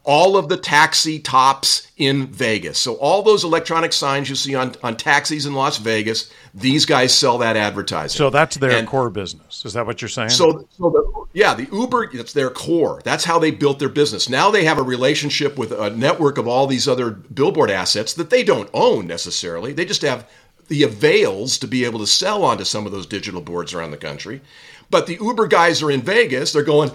all 0.05 0.37
of 0.37 0.51
the 0.51 0.57
taxi 0.57 1.19
tops 1.19 1.91
in 1.97 2.27
Vegas. 2.27 2.79
So 2.79 2.95
all 2.97 3.23
those 3.23 3.43
electronic 3.43 3.93
signs 3.93 4.29
you 4.29 4.35
see 4.35 4.55
on, 4.55 4.75
on 4.83 4.97
taxis 4.97 5.47
in 5.47 5.55
Las 5.55 5.79
Vegas, 5.79 6.31
these 6.53 6.85
guys 6.85 7.15
sell 7.15 7.39
that 7.39 7.57
advertising. 7.57 8.19
So 8.19 8.29
that's 8.29 8.57
their 8.57 8.73
and 8.73 8.87
core 8.87 9.09
business. 9.09 9.65
Is 9.65 9.73
that 9.73 9.87
what 9.87 10.03
you're 10.03 10.11
saying? 10.11 10.29
So, 10.29 10.69
so 10.77 10.91
the, 10.91 11.27
yeah, 11.33 11.55
the 11.55 11.67
Uber, 11.73 12.11
that's 12.13 12.35
their 12.35 12.51
core. 12.51 13.01
That's 13.03 13.25
how 13.25 13.39
they 13.39 13.51
built 13.51 13.79
their 13.79 13.89
business. 13.89 14.29
Now 14.29 14.51
they 14.51 14.65
have 14.65 14.79
a 14.79 14.83
relationship 14.83 15.57
with 15.57 15.73
a 15.73 15.89
network 15.91 16.37
of 16.37 16.47
all 16.47 16.67
these 16.67 16.87
other 16.87 17.11
billboard 17.11 17.71
assets 17.71 18.13
that 18.15 18.29
they 18.29 18.45
don't 18.45 18.69
own 18.75 19.07
necessarily. 19.07 19.73
They 19.73 19.87
just 19.87 20.03
have 20.03 20.29
the 20.69 20.83
avails 20.83 21.59
to 21.59 21.67
be 21.67 21.85
able 21.85 22.01
to 22.01 22.07
sell 22.07 22.45
onto 22.45 22.65
some 22.65 22.85
of 22.85 22.93
those 22.93 23.07
digital 23.07 23.41
boards 23.41 23.73
around 23.73 23.91
the 23.91 23.97
country. 23.97 24.43
But 24.91 25.07
the 25.07 25.17
Uber 25.17 25.47
guys 25.47 25.83
are 25.83 25.91
in 25.91 26.03
Vegas. 26.03 26.53
They're 26.53 26.63
going, 26.63 26.91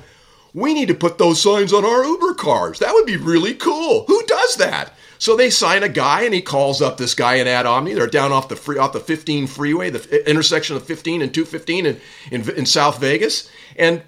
we 0.54 0.74
need 0.74 0.88
to 0.88 0.96
put 0.96 1.18
those 1.18 1.42
signs 1.42 1.74
on 1.74 1.86
our 1.86 2.04
Uber 2.04 2.34
cars. 2.34 2.80
That 2.80 2.94
would 2.94 3.06
be 3.06 3.18
really 3.18 3.54
cool. 3.54 4.06
Who 4.08 4.26
does 4.26 4.58
that? 4.58 4.94
So 5.20 5.36
they 5.36 5.50
sign 5.50 5.84
a 5.84 5.90
guy, 5.90 6.22
and 6.22 6.34
he 6.34 6.42
calls 6.42 6.82
up 6.82 6.98
this 6.98 7.14
guy 7.14 7.36
in 7.36 7.48
Ad 7.48 7.66
Omni. 7.66 7.94
They're 7.94 8.08
down 8.08 8.32
off 8.32 8.48
the 8.48 8.56
free, 8.56 8.78
off 8.78 8.94
the 8.94 9.02
15 9.02 9.48
freeway, 9.48 9.90
the 9.90 10.30
intersection 10.30 10.78
of 10.78 10.86
15 10.86 11.22
and 11.22 11.34
215 11.34 11.86
in, 11.86 12.02
in, 12.32 12.50
in 12.52 12.66
South 12.66 13.00
Vegas. 13.00 13.50
And 13.76 14.02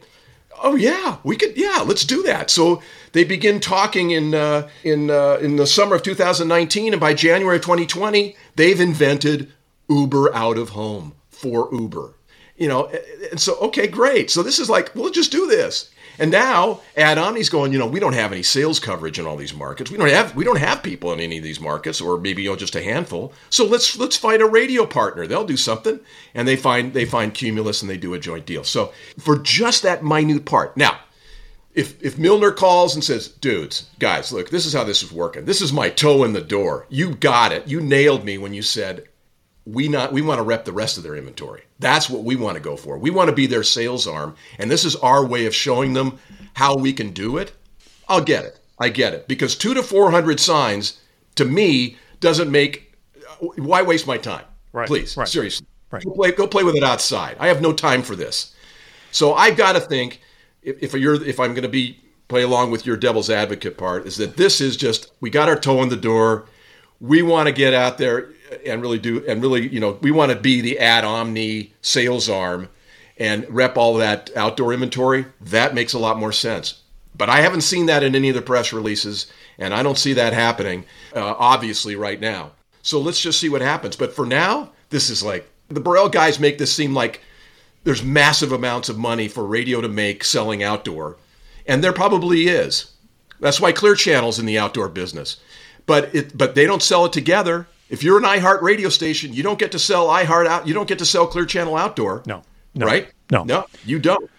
oh 0.64 0.76
yeah, 0.76 1.18
we 1.24 1.36
could 1.36 1.58
yeah, 1.58 1.84
let's 1.86 2.06
do 2.06 2.24
that. 2.24 2.50
So 2.50 2.82
they 3.12 3.26
begin 3.26 3.60
talking 3.60 4.12
in 4.12 4.34
uh, 4.34 4.70
in 4.84 5.10
uh, 5.10 5.38
in 5.42 5.58
the 5.58 5.68
summer 5.68 5.96
of 5.96 6.04
2019, 6.04 6.94
and 6.94 7.00
by 7.00 7.14
January 7.14 7.60
2020, 7.60 8.36
they've 8.56 8.80
invented 8.80 9.52
Uber 9.90 10.34
out 10.34 10.58
of 10.58 10.70
home 10.70 11.14
for 11.30 11.68
Uber. 11.74 12.14
You 12.62 12.68
know, 12.68 12.91
and 13.32 13.41
so 13.41 13.56
okay, 13.56 13.88
great. 13.88 14.30
So 14.30 14.44
this 14.44 14.60
is 14.60 14.70
like, 14.70 14.94
we'll 14.94 15.10
just 15.10 15.32
do 15.32 15.48
this. 15.48 15.89
And 16.20 16.30
now 16.30 16.82
Ad 16.96 17.18
Omni's 17.18 17.50
going, 17.50 17.74
you 17.74 17.80
know, 17.80 17.88
we 17.88 18.00
don't 18.00 18.13
have 18.13 18.32
any 18.32 18.44
sales 18.44 18.80
coverage 18.80 19.18
in 19.18 19.25
all 19.25 19.36
these 19.36 19.56
markets. 19.56 19.89
We 19.89 19.98
don't 19.98 20.12
have 20.12 20.36
we 20.36 20.44
don't 20.44 20.60
have 20.60 20.84
people 20.84 21.12
in 21.12 21.20
any 21.20 21.39
of 21.39 21.44
these 21.44 21.60
markets, 21.60 22.00
or 22.00 22.20
maybe 22.20 22.44
you 22.44 22.51
know, 22.51 22.56
just 22.56 22.75
a 22.75 22.84
handful. 22.84 23.34
So 23.50 23.65
let's 23.65 23.98
let's 23.98 24.15
find 24.15 24.44
a 24.44 24.46
radio 24.46 24.86
partner. 24.86 25.25
They'll 25.25 25.44
do 25.44 25.58
something. 25.58 26.00
And 26.36 26.48
they 26.48 26.56
find 26.56 26.94
they 26.94 27.06
find 27.06 27.34
Cumulus 27.34 27.82
and 27.82 27.89
they 27.89 27.98
do 27.98 28.13
a 28.13 28.20
joint 28.20 28.46
deal. 28.46 28.63
So 28.63 28.94
for 29.18 29.39
just 29.39 29.82
that 29.82 30.03
minute 30.03 30.46
part. 30.46 30.77
Now, 30.77 31.00
if 31.74 32.00
if 32.03 32.20
Milner 32.20 32.51
calls 32.51 32.94
and 32.94 33.03
says, 33.03 33.27
dudes, 33.27 33.89
guys, 33.98 34.32
look, 34.32 34.51
this 34.51 34.68
is 34.68 34.74
how 34.74 34.84
this 34.84 35.01
is 35.01 35.12
working. 35.12 35.46
This 35.46 35.62
is 35.62 35.74
my 35.74 35.89
toe 35.89 36.24
in 36.24 36.34
the 36.34 36.41
door. 36.41 36.86
You 36.89 37.15
got 37.15 37.51
it. 37.53 37.68
You 37.68 37.82
nailed 37.82 38.24
me 38.24 38.38
when 38.38 38.53
you 38.53 38.62
said 38.62 39.08
we 39.65 39.88
not 39.88 40.12
we 40.12 40.22
want 40.22 40.39
to 40.39 40.44
rep 40.44 40.65
the 40.65 40.72
rest 40.72 40.98
of 40.98 41.03
their 41.03 41.15
inventory. 41.15 41.63
That's 41.80 42.10
what 42.10 42.24
we 42.24 42.36
want 42.36 42.56
to 42.56 42.63
go 42.63 42.75
for. 42.75 42.98
We 42.98 43.12
want 43.12 43.30
to 43.30 43.36
be 43.36 43.48
their 43.48 43.63
sales 43.63 44.08
arm, 44.08 44.36
and 44.58 44.70
this 44.70 44.86
is 44.86 44.96
our 44.98 45.25
way 45.25 45.46
of 45.46 45.56
showing 45.56 45.94
them 45.94 46.20
how 46.53 46.75
we 46.75 46.94
can 46.94 47.12
do 47.12 47.38
it. 47.38 47.53
I'll 48.08 48.24
get 48.24 48.46
it. 48.46 48.60
I 48.80 48.89
get 48.89 49.13
it 49.13 49.27
because 49.27 49.56
two 49.56 49.74
to 49.74 49.84
four 49.84 50.10
hundred 50.12 50.39
signs 50.39 51.00
to 51.36 51.46
me 51.46 51.98
doesn't 52.20 52.51
make. 52.51 52.94
Uh, 53.30 53.48
why 53.58 53.84
waste 53.84 54.08
my 54.08 54.18
time? 54.18 54.46
Right. 54.74 54.88
Please, 54.88 55.15
right. 55.15 55.27
seriously, 55.27 55.68
right. 55.91 56.03
Go 56.03 56.12
play. 56.12 56.32
Go 56.32 56.48
play 56.48 56.63
with 56.63 56.75
it 56.75 56.84
outside. 56.84 57.38
I 57.39 57.48
have 57.48 57.62
no 57.62 57.74
time 57.74 58.01
for 58.01 58.15
this. 58.15 58.56
So 59.12 59.34
I've 59.34 59.58
got 59.58 59.74
to 59.74 59.80
think 59.80 60.22
if, 60.63 60.82
if 60.82 60.94
you're 60.94 61.24
if 61.24 61.39
I'm 61.39 61.53
going 61.53 61.63
to 61.63 61.70
be 61.70 62.00
play 62.27 62.44
along 62.44 62.72
with 62.72 62.86
your 62.86 62.96
devil's 62.96 63.30
advocate 63.30 63.77
part 63.77 64.08
is 64.08 64.15
that 64.15 64.38
this 64.38 64.62
is 64.62 64.77
just 64.77 65.12
we 65.20 65.30
got 65.30 65.50
our 65.50 65.60
toe 65.60 65.84
in 65.84 65.89
the 65.89 65.98
door. 65.98 66.46
We 67.00 67.22
want 67.22 67.48
to 67.48 67.53
get 67.53 67.74
out 67.74 67.98
there 67.98 68.31
and 68.65 68.81
really 68.81 69.00
do 69.00 69.25
and 69.27 69.41
really 69.41 69.67
you 69.67 69.79
know 69.79 69.98
we 70.01 70.12
want 70.12 70.31
to 70.31 70.38
be 70.38 70.62
the 70.62 70.79
ad 70.79 71.03
omni 71.05 71.74
sales 71.81 72.29
arm 72.29 72.70
and 73.17 73.46
rep 73.50 73.77
all 73.77 73.96
that 73.96 74.29
outdoor 74.36 74.74
inventory. 74.74 75.25
That 75.39 75.75
makes 75.75 75.93
a 75.93 76.00
lot 76.00 76.17
more 76.17 76.31
sense. 76.31 76.81
But 77.15 77.29
i 77.29 77.41
haven't 77.41 77.62
seen 77.62 77.86
that 77.88 78.03
in 78.03 78.15
any 78.15 78.29
of 78.29 78.36
the 78.36 78.41
press 78.41 78.74
releases 78.74 79.31
and 79.58 79.74
i 79.74 79.84
don't 79.84 79.98
see 79.98 80.13
that 80.13 80.34
happening 80.34 80.86
uh, 81.15 81.36
obviously 81.38 81.96
right 81.96 82.20
now. 82.20 82.51
So 82.84 83.00
let's 83.00 83.22
just 83.22 83.39
see 83.39 83.50
what 83.50 83.62
happens. 83.62 83.96
But 83.96 84.13
for 84.13 84.25
now 84.25 84.72
this 84.89 85.10
is 85.10 85.24
like 85.24 85.50
the 85.70 85.81
borrell 85.81 86.12
guys 86.12 86.39
make 86.39 86.58
this 86.58 86.74
seem 86.74 86.93
like 86.93 87.22
there's 87.84 88.03
massive 88.03 88.51
amounts 88.51 88.89
of 88.89 88.98
money 88.98 89.27
for 89.27 89.46
radio 89.46 89.81
to 89.81 89.88
make 89.88 90.24
selling 90.24 90.63
outdoor 90.63 91.17
and 91.67 91.84
there 91.84 91.93
probably 91.93 92.48
is. 92.48 92.91
That's 93.39 93.60
why 93.60 93.72
clear 93.72 93.96
channel's 93.96 94.39
in 94.39 94.46
the 94.46 94.60
outdoor 94.60 94.89
business. 94.89 95.38
But 95.86 96.13
it 96.13 96.38
but 96.38 96.55
they 96.55 96.65
don't 96.65 96.84
sell 96.84 97.05
it 97.05 97.13
together 97.13 97.67
if 97.92 98.04
you're 98.04 98.18
an 98.18 98.24
iHeart 98.24 98.62
radio 98.62 98.90
station, 98.90 99.34
you 99.34 99.44
don't 99.44 99.60
get 99.60 99.74
to 99.74 99.80
sell 99.80 100.08
iHeart 100.08 100.48
out. 100.48 100.66
You 100.66 100.74
don't 100.74 100.88
get 100.88 100.98
to 101.00 101.06
sell 101.06 101.28
Clear 101.28 101.46
Channel 101.46 101.76
Outdoor. 101.76 102.24
No, 102.26 102.42
no 102.74 102.86
right? 102.86 103.12
No, 103.30 103.44
no, 103.44 103.66
you 103.86 104.00
don't. 104.00 104.32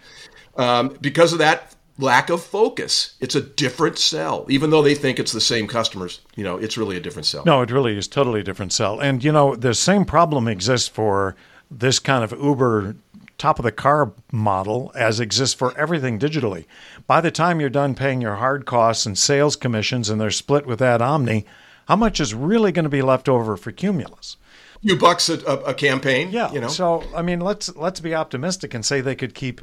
Um, 0.57 0.97
because 1.01 1.33
of 1.33 1.39
that 1.39 1.77
lack 1.99 2.31
of 2.31 2.43
focus, 2.43 3.15
it's 3.21 3.35
a 3.35 3.43
different 3.43 3.99
sell. 3.99 4.47
Even 4.49 4.71
though 4.71 4.83
they 4.83 4.95
think 4.95 5.19
it's 5.19 5.33
the 5.33 5.41
same 5.41 5.69
customers, 5.69 6.23
you 6.35 6.43
know, 6.43 6.57
it's 6.57 6.79
really 6.79 6.97
a 6.97 7.01
different 7.01 7.27
sell. 7.27 7.45
No, 7.45 7.61
it 7.61 7.71
really 7.71 7.97
is 7.97 8.09
totally 8.09 8.41
a 8.41 8.45
different 8.45 8.73
sell. 8.73 8.99
And 8.99 9.23
you 9.23 9.31
know, 9.31 9.55
the 9.55 9.75
same 9.75 10.07
problem 10.07 10.49
exists 10.49 10.89
for 10.89 11.37
this 11.71 11.99
kind 11.99 12.25
of 12.25 12.33
Uber 12.33 12.97
top 13.37 13.59
of 13.59 13.65
the 13.65 13.73
car 13.73 14.13
model 14.31 14.93
as 14.95 15.21
exists 15.21 15.55
for 15.55 15.77
everything 15.77 16.19
digitally. 16.19 16.65
By 17.07 17.21
the 17.21 17.31
time 17.31 17.61
you're 17.61 17.69
done 17.69 17.95
paying 17.95 18.23
your 18.23 18.37
hard 18.37 18.65
costs 18.65 19.05
and 19.05 19.19
sales 19.19 19.57
commissions 19.57 20.09
and 20.09 20.19
they're 20.21 20.31
split 20.31 20.65
with 20.65 20.81
Ad 20.81 21.03
Omni, 21.03 21.45
how 21.89 21.97
much 21.97 22.21
is 22.21 22.35
really 22.35 22.73
going 22.73 22.85
to 22.85 22.91
be 22.91 23.03
left 23.03 23.29
over 23.29 23.57
for 23.57 23.73
Cumulus? 23.73 24.37
Few 24.83 24.97
bucks 24.97 25.29
a, 25.29 25.39
a, 25.45 25.75
campaign. 25.75 26.31
Yeah. 26.33 26.53
You 26.53 26.61
know. 26.61 26.69
So 26.69 27.05
I 27.15 27.23
mean, 27.23 27.41
let's 27.41 27.75
let's 27.77 28.01
be 28.01 28.15
optimistic 28.15 28.75
and 28.75 28.85
say 28.85 29.01
they 29.01 29.15
could 29.15 29.35
keep 29.35 29.61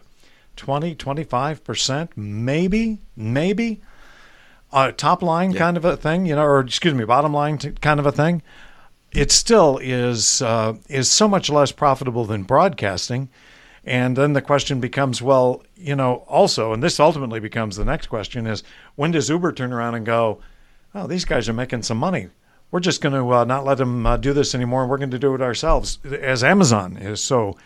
20, 0.55 0.95
25 0.95 1.63
percent, 1.63 2.11
maybe, 2.15 2.99
maybe, 3.15 3.81
a 4.71 4.91
top 4.91 5.21
line 5.21 5.51
yeah. 5.51 5.57
kind 5.57 5.77
of 5.77 5.83
a 5.83 5.97
thing, 5.97 6.25
you 6.25 6.35
know, 6.35 6.43
or 6.43 6.61
excuse 6.61 6.93
me, 6.93 7.03
bottom 7.03 7.33
line 7.33 7.57
kind 7.57 7.99
of 7.99 8.05
a 8.05 8.11
thing. 8.11 8.41
It 9.11 9.31
still 9.31 9.77
is 9.81 10.41
uh, 10.41 10.75
is 10.87 11.11
so 11.11 11.27
much 11.27 11.49
less 11.49 11.71
profitable 11.71 12.25
than 12.25 12.43
broadcasting. 12.43 13.29
And 13.83 14.15
then 14.15 14.33
the 14.33 14.41
question 14.41 14.79
becomes, 14.79 15.21
well, 15.21 15.63
you 15.75 15.95
know, 15.95 16.25
also, 16.27 16.73
and 16.73 16.83
this 16.83 16.99
ultimately 16.99 17.39
becomes 17.39 17.75
the 17.75 17.85
next 17.85 18.07
question 18.07 18.45
is 18.45 18.63
when 18.95 19.11
does 19.11 19.29
Uber 19.29 19.53
turn 19.53 19.73
around 19.73 19.95
and 19.95 20.05
go, 20.05 20.41
oh, 20.95 21.07
these 21.07 21.25
guys 21.25 21.47
are 21.49 21.53
making 21.53 21.83
some 21.83 21.97
money. 21.97 22.29
We're 22.71 22.79
just 22.79 23.01
going 23.01 23.13
to 23.13 23.33
uh, 23.33 23.45
not 23.45 23.65
let 23.65 23.79
them 23.79 24.05
uh, 24.05 24.17
do 24.17 24.33
this 24.33 24.53
anymore. 24.53 24.85
We're 24.85 24.97
going 24.97 25.11
to 25.11 25.19
do 25.19 25.33
it 25.33 25.41
ourselves, 25.41 25.97
as 26.05 26.43
Amazon 26.43 26.97
is 26.97 27.23
so 27.23 27.57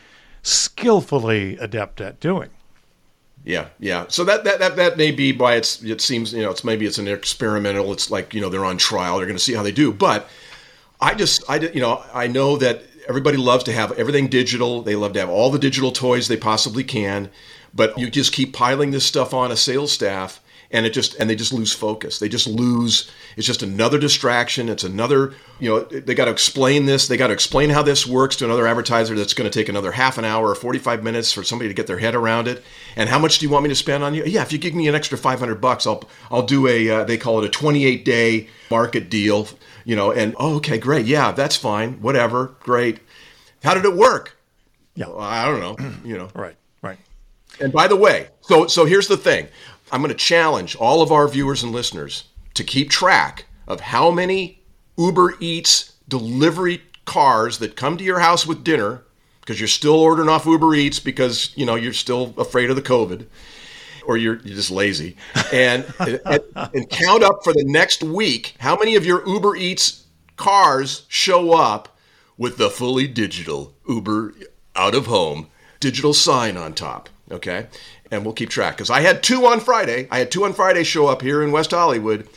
skillfully 0.42 1.58
adept 1.58 2.00
at 2.00 2.20
doing. 2.20 2.50
Yeah, 3.44 3.68
yeah. 3.80 4.06
So 4.08 4.24
that, 4.24 4.46
that 4.46 4.60
that 4.60 4.76
that 4.78 4.98
may 4.98 5.12
be 5.12 5.34
why 5.34 5.56
it's 5.56 5.84
it 5.84 6.00
seems 6.00 6.32
you 6.32 6.42
know 6.42 6.52
it's 6.52 6.64
maybe 6.64 6.86
it's 6.86 6.98
an 6.98 7.10
experimental. 7.10 7.92
It's 7.92 8.10
like 8.10 8.34
you 8.34 8.40
know 8.40 8.50
they're 8.50 8.64
on 8.64 8.78
trial. 8.78 9.18
They're 9.18 9.26
going 9.26 9.38
to 9.38 9.44
see 9.44 9.54
how 9.54 9.64
they 9.64 9.72
do. 9.72 9.92
But 9.92 10.30
I 11.02 11.14
just 11.14 11.44
I 11.50 11.58
you 11.58 11.82
know 11.82 12.02
I 12.14 12.28
know 12.28 12.56
that 12.58 12.84
everybody 13.08 13.38
loves 13.38 13.66
to 13.66 13.74
have 13.74 13.92
everything 13.94 14.28
digital. 14.28 14.82
They 14.82 14.96
love 14.96 15.14
to 15.14 15.20
have 15.20 15.30
all 15.30 15.52
the 15.52 15.60
digital 15.60 15.92
toys 15.92 16.28
they 16.28 16.38
possibly 16.38 16.84
can. 16.84 17.30
But 17.74 17.98
you 17.98 18.10
just 18.10 18.32
keep 18.32 18.54
piling 18.54 18.92
this 18.92 19.06
stuff 19.06 19.34
on 19.34 19.52
a 19.52 19.58
sales 19.58 19.92
staff, 19.92 20.40
and 20.74 20.88
it 20.88 20.90
just 20.90 21.16
and 21.16 21.30
they 21.30 21.36
just 21.36 21.54
lose 21.54 21.72
focus. 21.72 22.18
They 22.18 22.28
just 22.28 22.48
lose 22.48 23.10
it's 23.38 23.46
just 23.46 23.62
another 23.62 24.00
distraction. 24.00 24.68
It's 24.68 24.84
another 24.84 25.34
you 25.60 25.70
know 25.70 25.80
they 25.82 26.16
got 26.16 26.26
to 26.26 26.32
explain 26.32 26.88
this 26.88 27.08
they 27.08 27.16
got 27.16 27.28
to 27.28 27.34
explain 27.34 27.70
how 27.70 27.84
this 27.84 28.08
works 28.08 28.36
to 28.38 28.46
another 28.46 28.66
advertiser 28.66 29.16
that's 29.16 29.36
going 29.36 29.50
to 29.50 29.58
take 29.58 29.70
another 29.70 29.92
half 29.92 30.18
an 30.18 30.26
hour 30.26 30.50
or 30.50 30.56
45 30.56 31.04
minutes 31.04 31.32
for 31.32 31.44
somebody 31.44 31.70
to 31.70 31.76
get 31.76 31.86
their 31.88 32.00
head 32.00 32.16
around 32.16 32.48
it. 32.48 32.64
And 32.96 33.08
how 33.08 33.20
much 33.20 33.38
do 33.38 33.46
you 33.46 33.52
want 33.52 33.64
me 33.64 33.70
to 33.70 33.76
spend 33.76 34.04
on 34.04 34.16
you? 34.16 34.26
Yeah 34.26 34.42
if 34.42 34.52
you 34.52 34.58
give 34.58 34.74
me 34.74 34.88
an 34.88 34.96
extra 34.96 35.18
500 35.18 35.62
bucks 35.62 35.86
i'll 35.86 36.04
i'll 36.32 36.42
do 36.46 36.68
a 36.68 36.90
uh, 36.90 37.04
they 37.04 37.18
call 37.18 37.40
it 37.40 37.46
a 37.46 37.50
28 37.50 38.04
day 38.04 38.50
market 38.72 39.10
deal 39.10 39.48
you 39.86 39.96
know 39.96 40.12
and 40.12 40.36
oh 40.40 40.56
okay 40.56 40.80
great 40.80 41.06
yeah 41.06 41.32
that's 41.32 41.56
fine 41.56 42.02
whatever 42.02 42.56
great. 42.62 43.00
How 43.64 43.76
did 43.76 43.86
it 43.86 43.94
work? 43.96 44.38
Yeah. 44.96 45.08
Well, 45.08 45.22
i 45.22 45.46
don't 45.46 45.60
know 45.60 45.94
you 46.04 46.18
know. 46.18 46.30
Right 46.34 46.56
right. 46.82 46.98
And 47.62 47.72
by 47.72 47.88
the 47.88 47.96
way 47.96 48.30
so 48.42 48.66
so 48.66 48.86
here's 48.86 49.08
the 49.08 49.18
thing 49.18 49.48
I'm 49.94 50.02
going 50.02 50.10
to 50.10 50.16
challenge 50.16 50.76
all 50.76 51.04
of 51.04 51.12
our 51.12 51.28
viewers 51.28 51.62
and 51.62 51.72
listeners 51.72 52.24
to 52.56 52.64
keep 52.64 52.90
track 52.90 53.46
of 53.68 53.80
how 53.80 54.10
many 54.10 54.64
Uber 54.98 55.36
Eats 55.40 55.94
delivery 56.08 56.82
cars 57.06 57.60
that 57.60 57.76
come 57.76 57.98
to 57.98 58.04
your 58.04 58.18
house 58.18 58.48
with 58.48 58.64
dinner 58.64 59.04
because 59.42 59.60
you're 59.60 59.68
still 59.68 59.94
ordering 59.94 60.30
off 60.30 60.48
Uber 60.48 60.74
Eats 60.74 61.00
because 61.00 61.56
you 61.56 61.64
know 61.64 61.76
you're 61.76 61.94
still 61.94 62.34
afraid 62.40 62.72
of 62.72 62.76
the 62.76 62.82
COVID 62.82 63.28
or 64.08 64.18
you're, 64.18 64.38
you're 64.38 64.56
just 64.56 64.72
lazy 64.72 65.16
and, 65.54 65.86
and, 66.00 66.42
and 66.56 66.90
count 66.90 67.22
up 67.22 67.44
for 67.44 67.54
the 67.54 67.64
next 67.64 68.02
week 68.04 68.56
how 68.58 68.76
many 68.76 68.96
of 68.96 69.06
your 69.06 69.24
Uber 69.28 69.56
Eats 69.56 70.08
cars 70.38 71.06
show 71.08 71.54
up 71.54 71.96
with 72.36 72.58
the 72.58 72.72
fully 72.72 73.06
digital 73.06 73.76
Uber 73.88 74.34
out 74.76 74.96
of 74.96 75.06
home 75.06 75.52
digital 75.80 76.16
sign 76.16 76.58
on 76.58 76.74
top 76.74 77.10
okay 77.32 77.68
and 78.14 78.24
we'll 78.24 78.34
keep 78.34 78.50
track. 78.50 78.78
Because 78.78 78.90
I 78.90 79.02
had 79.02 79.24
two 79.24 79.46
on 79.48 79.60
Friday. 79.60 80.08
I 80.12 80.20
had 80.20 80.32
two 80.32 80.46
on 80.46 80.54
Friday 80.54 80.84
show 80.84 81.08
up 81.08 81.22
here 81.22 81.42
in 81.44 81.52
West 81.52 81.72
Hollywood, 81.72 82.28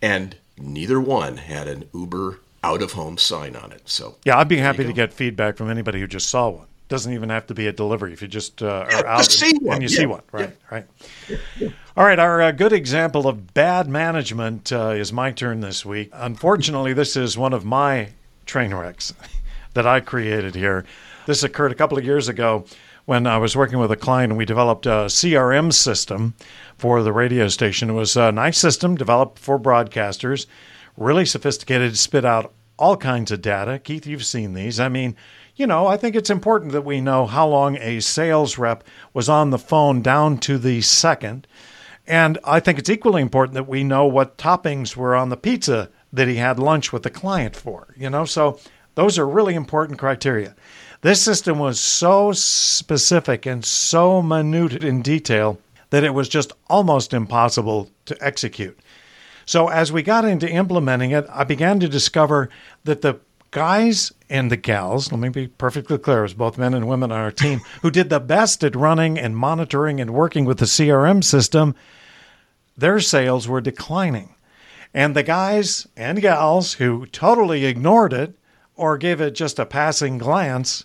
and 0.00 0.36
neither 0.58 1.00
one 1.00 1.38
had 1.38 1.66
an 1.66 1.88
Uber 1.94 2.38
out 2.62 2.82
of 2.82 2.92
home 2.92 3.18
sign 3.18 3.56
on 3.56 3.72
it. 3.72 3.82
So 3.86 4.16
yeah, 4.24 4.38
I'd 4.38 4.48
be 4.48 4.58
happy 4.58 4.84
to 4.84 4.92
get 4.92 5.12
feedback 5.12 5.56
from 5.56 5.70
anybody 5.70 6.00
who 6.00 6.06
just 6.06 6.28
saw 6.28 6.50
one. 6.50 6.66
Doesn't 6.88 7.12
even 7.14 7.30
have 7.30 7.46
to 7.46 7.54
be 7.54 7.66
a 7.66 7.72
delivery 7.72 8.12
if 8.12 8.20
you 8.20 8.28
just 8.28 8.62
uh, 8.62 8.86
yeah, 8.90 9.00
are 9.00 9.06
out 9.06 9.18
just 9.24 9.42
and, 9.42 9.62
and, 9.62 9.82
you 9.82 9.88
yeah. 9.88 9.96
see 9.96 10.06
one. 10.06 10.22
Right, 10.30 10.54
right. 10.70 10.86
All 11.96 12.04
right, 12.04 12.18
our 12.18 12.42
uh, 12.42 12.52
good 12.52 12.72
example 12.72 13.26
of 13.26 13.54
bad 13.54 13.88
management 13.88 14.70
uh, 14.72 14.90
is 14.90 15.12
my 15.12 15.32
turn 15.32 15.60
this 15.60 15.86
week. 15.86 16.10
Unfortunately, 16.12 16.92
this 16.92 17.16
is 17.16 17.38
one 17.38 17.54
of 17.54 17.64
my 17.64 18.10
train 18.44 18.74
wrecks 18.74 19.14
that 19.74 19.86
I 19.86 20.00
created 20.00 20.54
here. 20.54 20.84
This 21.24 21.42
occurred 21.42 21.72
a 21.72 21.74
couple 21.74 21.96
of 21.96 22.04
years 22.04 22.28
ago 22.28 22.66
when 23.12 23.26
I 23.26 23.36
was 23.36 23.54
working 23.54 23.78
with 23.78 23.92
a 23.92 23.96
client 23.96 24.30
and 24.30 24.38
we 24.38 24.46
developed 24.46 24.86
a 24.86 25.04
CRM 25.04 25.70
system 25.70 26.32
for 26.78 27.02
the 27.02 27.12
radio 27.12 27.46
station. 27.48 27.90
It 27.90 27.92
was 27.92 28.16
a 28.16 28.32
nice 28.32 28.56
system 28.56 28.96
developed 28.96 29.38
for 29.38 29.60
broadcasters, 29.60 30.46
really 30.96 31.26
sophisticated, 31.26 31.98
spit 31.98 32.24
out 32.24 32.54
all 32.78 32.96
kinds 32.96 33.30
of 33.30 33.42
data. 33.42 33.78
Keith, 33.78 34.06
you've 34.06 34.24
seen 34.24 34.54
these. 34.54 34.80
I 34.80 34.88
mean, 34.88 35.14
you 35.56 35.66
know, 35.66 35.88
I 35.88 35.98
think 35.98 36.16
it's 36.16 36.30
important 36.30 36.72
that 36.72 36.86
we 36.86 37.02
know 37.02 37.26
how 37.26 37.46
long 37.46 37.76
a 37.76 38.00
sales 38.00 38.56
rep 38.56 38.82
was 39.12 39.28
on 39.28 39.50
the 39.50 39.58
phone 39.58 40.00
down 40.00 40.38
to 40.38 40.56
the 40.56 40.80
second. 40.80 41.46
And 42.06 42.38
I 42.44 42.60
think 42.60 42.78
it's 42.78 42.88
equally 42.88 43.20
important 43.20 43.52
that 43.56 43.68
we 43.68 43.84
know 43.84 44.06
what 44.06 44.38
toppings 44.38 44.96
were 44.96 45.14
on 45.14 45.28
the 45.28 45.36
pizza 45.36 45.90
that 46.14 46.28
he 46.28 46.36
had 46.36 46.58
lunch 46.58 46.94
with 46.94 47.02
the 47.02 47.10
client 47.10 47.56
for, 47.56 47.92
you 47.94 48.08
know? 48.08 48.24
So 48.24 48.58
those 48.94 49.18
are 49.18 49.28
really 49.28 49.54
important 49.54 49.98
criteria. 49.98 50.54
This 51.02 51.20
system 51.20 51.58
was 51.58 51.80
so 51.80 52.30
specific 52.30 53.44
and 53.44 53.64
so 53.64 54.22
minute 54.22 54.84
in 54.84 55.02
detail 55.02 55.58
that 55.90 56.04
it 56.04 56.14
was 56.14 56.28
just 56.28 56.52
almost 56.70 57.12
impossible 57.12 57.90
to 58.04 58.16
execute. 58.20 58.78
So, 59.44 59.66
as 59.66 59.90
we 59.90 60.04
got 60.04 60.24
into 60.24 60.48
implementing 60.48 61.10
it, 61.10 61.26
I 61.28 61.42
began 61.42 61.80
to 61.80 61.88
discover 61.88 62.50
that 62.84 63.02
the 63.02 63.18
guys 63.50 64.12
and 64.30 64.48
the 64.48 64.56
gals, 64.56 65.10
let 65.10 65.20
me 65.20 65.28
be 65.28 65.48
perfectly 65.48 65.98
clear, 65.98 66.22
as 66.22 66.34
both 66.34 66.56
men 66.56 66.72
and 66.72 66.86
women 66.86 67.10
on 67.10 67.18
our 67.18 67.32
team, 67.32 67.60
who 67.82 67.90
did 67.90 68.08
the 68.08 68.20
best 68.20 68.62
at 68.62 68.76
running 68.76 69.18
and 69.18 69.36
monitoring 69.36 70.00
and 70.00 70.14
working 70.14 70.44
with 70.44 70.58
the 70.58 70.66
CRM 70.66 71.24
system, 71.24 71.74
their 72.76 73.00
sales 73.00 73.48
were 73.48 73.60
declining. 73.60 74.36
And 74.94 75.16
the 75.16 75.24
guys 75.24 75.88
and 75.96 76.22
gals 76.22 76.74
who 76.74 77.06
totally 77.06 77.64
ignored 77.64 78.12
it 78.12 78.38
or 78.76 78.96
gave 78.96 79.20
it 79.20 79.34
just 79.34 79.58
a 79.58 79.66
passing 79.66 80.16
glance, 80.16 80.84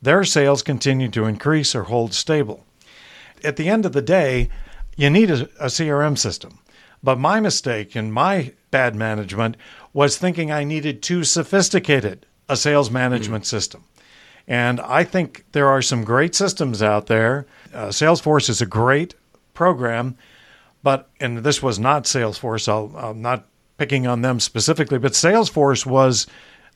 their 0.00 0.24
sales 0.24 0.62
continue 0.62 1.08
to 1.08 1.24
increase 1.24 1.74
or 1.74 1.84
hold 1.84 2.14
stable. 2.14 2.64
At 3.44 3.56
the 3.56 3.68
end 3.68 3.84
of 3.84 3.92
the 3.92 4.02
day, 4.02 4.48
you 4.96 5.10
need 5.10 5.30
a, 5.30 5.44
a 5.60 5.66
CRM 5.66 6.18
system. 6.18 6.58
But 7.02 7.18
my 7.18 7.40
mistake 7.40 7.94
and 7.94 8.12
my 8.12 8.52
bad 8.70 8.96
management 8.96 9.56
was 9.92 10.18
thinking 10.18 10.50
I 10.50 10.64
needed 10.64 11.02
too 11.02 11.24
sophisticated 11.24 12.26
a 12.48 12.56
sales 12.56 12.90
management 12.90 13.44
mm-hmm. 13.44 13.56
system. 13.56 13.84
And 14.46 14.80
I 14.80 15.04
think 15.04 15.44
there 15.52 15.68
are 15.68 15.82
some 15.82 16.04
great 16.04 16.34
systems 16.34 16.82
out 16.82 17.06
there. 17.06 17.46
Uh, 17.72 17.88
Salesforce 17.88 18.48
is 18.48 18.60
a 18.60 18.66
great 18.66 19.14
program, 19.52 20.16
but, 20.82 21.10
and 21.20 21.38
this 21.38 21.62
was 21.62 21.78
not 21.78 22.04
Salesforce, 22.04 22.68
I'll, 22.68 22.96
I'm 22.96 23.20
not 23.20 23.46
picking 23.76 24.06
on 24.06 24.22
them 24.22 24.40
specifically, 24.40 24.98
but 24.98 25.12
Salesforce 25.12 25.84
was 25.84 26.26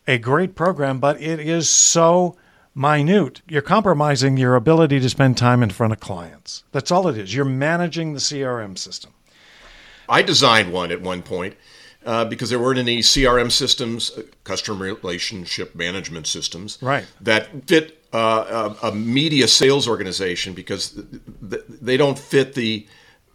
a 0.06 0.18
great 0.18 0.54
program, 0.54 0.98
but 1.00 1.20
it 1.20 1.40
is 1.40 1.68
so 1.68 2.36
minute. 2.74 3.42
You're 3.48 3.62
compromising 3.62 4.36
your 4.36 4.54
ability 4.56 5.00
to 5.00 5.08
spend 5.08 5.36
time 5.36 5.62
in 5.62 5.70
front 5.70 5.92
of 5.92 6.00
clients. 6.00 6.64
That's 6.72 6.90
all 6.90 7.08
it 7.08 7.18
is. 7.18 7.34
You're 7.34 7.44
managing 7.44 8.12
the 8.12 8.20
CRM 8.20 8.78
system. 8.78 9.12
I 10.08 10.22
designed 10.22 10.72
one 10.72 10.90
at 10.90 11.00
one 11.00 11.22
point 11.22 11.54
uh, 12.04 12.24
because 12.24 12.50
there 12.50 12.58
weren't 12.58 12.78
any 12.78 12.98
CRM 12.98 13.50
systems, 13.50 14.10
uh, 14.10 14.22
customer 14.44 14.86
relationship 14.86 15.74
management 15.74 16.26
systems, 16.26 16.78
right. 16.82 17.06
that 17.20 17.66
fit 17.66 18.04
uh, 18.12 18.74
a, 18.82 18.88
a, 18.88 18.94
media 18.94 19.48
sales 19.48 19.88
organization 19.88 20.52
because 20.52 21.00
they 21.40 21.96
don't 21.96 22.18
fit 22.18 22.54
the. 22.54 22.86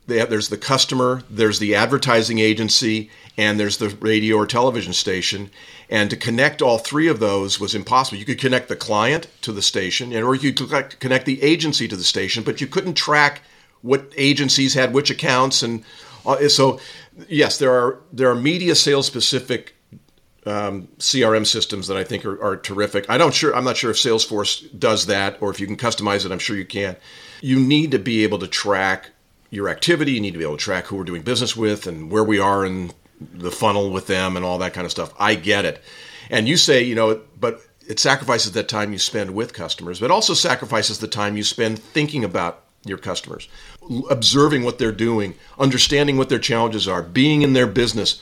Have, 0.09 0.29
there's 0.29 0.47
the 0.47 0.57
customer, 0.57 1.23
there's 1.29 1.59
the 1.59 1.75
advertising 1.75 2.39
agency, 2.39 3.09
and 3.37 3.59
there's 3.59 3.77
the 3.77 3.89
radio 3.89 4.37
or 4.37 4.47
television 4.47 4.93
station. 4.93 5.49
And 5.89 6.09
to 6.09 6.17
connect 6.17 6.61
all 6.61 6.77
three 6.79 7.07
of 7.07 7.19
those 7.19 7.59
was 7.59 7.73
impossible. 7.73 8.17
You 8.17 8.25
could 8.25 8.39
connect 8.39 8.67
the 8.67 8.75
client 8.75 9.27
to 9.41 9.53
the 9.53 9.61
station, 9.61 10.13
or 10.13 10.35
you 10.35 10.51
could 10.51 10.99
connect 10.99 11.25
the 11.25 11.41
agency 11.41 11.87
to 11.87 11.95
the 11.95 12.03
station, 12.03 12.43
but 12.43 12.59
you 12.59 12.67
couldn't 12.67 12.95
track 12.95 13.41
what 13.81 14.11
agencies 14.17 14.73
had 14.73 14.93
which 14.93 15.09
accounts 15.09 15.61
and 15.61 15.83
uh, 16.27 16.49
so 16.49 16.79
yes, 17.29 17.57
there 17.57 17.71
are 17.71 17.99
there 18.11 18.29
are 18.29 18.35
media 18.35 18.75
sales 18.75 19.07
specific 19.07 19.75
um, 20.45 20.87
CRM 20.99 21.45
systems 21.45 21.87
that 21.87 21.97
I 21.97 22.03
think 22.03 22.25
are, 22.25 22.41
are, 22.41 22.55
terrific. 22.55 23.09
I 23.09 23.17
don't 23.17 23.33
sure 23.33 23.55
I'm 23.55 23.63
not 23.63 23.77
sure 23.77 23.91
if 23.91 23.97
Salesforce 23.97 24.77
does 24.77 25.07
that 25.07 25.41
or 25.41 25.49
if 25.49 25.59
you 25.59 25.67
can 25.67 25.77
customize 25.77 26.25
it. 26.25 26.31
I'm 26.31 26.39
sure 26.39 26.55
you 26.55 26.65
can. 26.65 26.95
You 27.41 27.59
need 27.59 27.91
to 27.91 27.99
be 27.99 28.23
able 28.23 28.39
to 28.39 28.47
track 28.47 29.09
your 29.49 29.69
activity. 29.69 30.13
You 30.13 30.21
need 30.21 30.31
to 30.31 30.37
be 30.37 30.43
able 30.43 30.57
to 30.57 30.63
track 30.63 30.85
who 30.85 30.97
we're 30.97 31.03
doing 31.05 31.21
business 31.21 31.55
with 31.55 31.87
and 31.87 32.11
where 32.11 32.23
we 32.23 32.39
are 32.39 32.65
in 32.65 32.91
the 33.19 33.51
funnel 33.51 33.91
with 33.91 34.07
them 34.07 34.35
and 34.35 34.45
all 34.45 34.57
that 34.59 34.73
kind 34.73 34.85
of 34.85 34.91
stuff. 34.91 35.13
I 35.19 35.35
get 35.35 35.65
it. 35.65 35.81
And 36.29 36.47
you 36.47 36.57
say, 36.57 36.83
you 36.83 36.95
know, 36.95 37.21
but 37.39 37.61
it 37.87 37.99
sacrifices 37.99 38.51
that 38.51 38.67
time 38.67 38.91
you 38.91 38.99
spend 38.99 39.33
with 39.33 39.53
customers, 39.53 39.99
but 39.99 40.11
also 40.11 40.33
sacrifices 40.33 40.99
the 40.99 41.07
time 41.07 41.37
you 41.37 41.43
spend 41.43 41.79
thinking 41.79 42.23
about 42.23 42.63
your 42.85 42.97
customers, 42.97 43.47
observing 44.09 44.63
what 44.63 44.77
they're 44.77 44.91
doing, 44.91 45.33
understanding 45.57 46.17
what 46.17 46.29
their 46.29 46.39
challenges 46.39 46.87
are, 46.87 47.01
being 47.01 47.41
in 47.41 47.53
their 47.53 47.67
business, 47.67 48.21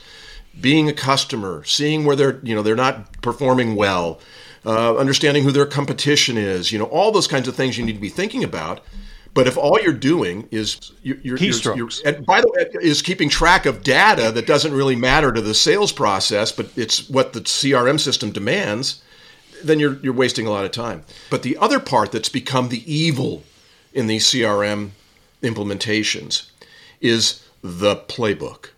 being 0.60 0.88
a 0.88 0.92
customer, 0.92 1.64
seeing 1.64 2.04
where 2.04 2.16
they're 2.16 2.40
you 2.42 2.54
know 2.54 2.62
they're 2.62 2.76
not 2.76 3.20
performing 3.22 3.76
well, 3.76 4.20
uh, 4.64 4.96
understanding 4.96 5.44
who 5.44 5.52
their 5.52 5.66
competition 5.66 6.36
is, 6.36 6.72
you 6.72 6.78
know 6.78 6.86
all 6.86 7.12
those 7.12 7.26
kinds 7.26 7.48
of 7.48 7.54
things 7.54 7.76
you 7.76 7.84
need 7.84 7.94
to 7.94 8.00
be 8.00 8.08
thinking 8.08 8.44
about. 8.44 8.80
But 9.36 9.46
if 9.46 9.58
all 9.58 9.78
you're 9.80 9.92
doing 9.92 10.48
is 10.50 10.92
you're, 11.02 11.18
you're, 11.18 11.36
you're, 11.36 11.76
you're 11.76 11.90
and 12.06 12.24
by 12.24 12.40
the 12.40 12.48
way, 12.48 12.66
is 12.80 13.02
keeping 13.02 13.28
track 13.28 13.66
of 13.66 13.82
data 13.82 14.32
that 14.32 14.46
doesn't 14.46 14.72
really 14.72 14.96
matter 14.96 15.30
to 15.30 15.42
the 15.42 15.54
sales 15.54 15.92
process, 15.92 16.50
but 16.50 16.70
it's 16.74 17.08
what 17.10 17.34
the 17.34 17.40
CRM 17.40 18.00
system 18.00 18.32
demands, 18.32 19.02
then 19.62 19.78
you're 19.78 19.98
you're 19.98 20.14
wasting 20.14 20.46
a 20.46 20.50
lot 20.50 20.64
of 20.64 20.70
time. 20.70 21.04
But 21.28 21.42
the 21.42 21.58
other 21.58 21.78
part 21.78 22.12
that's 22.12 22.30
become 22.30 22.70
the 22.70 22.90
evil 22.92 23.42
in 23.92 24.06
these 24.06 24.26
CRM 24.26 24.92
implementations 25.42 26.50
is 27.02 27.46
the 27.62 27.96
playbook, 27.96 28.70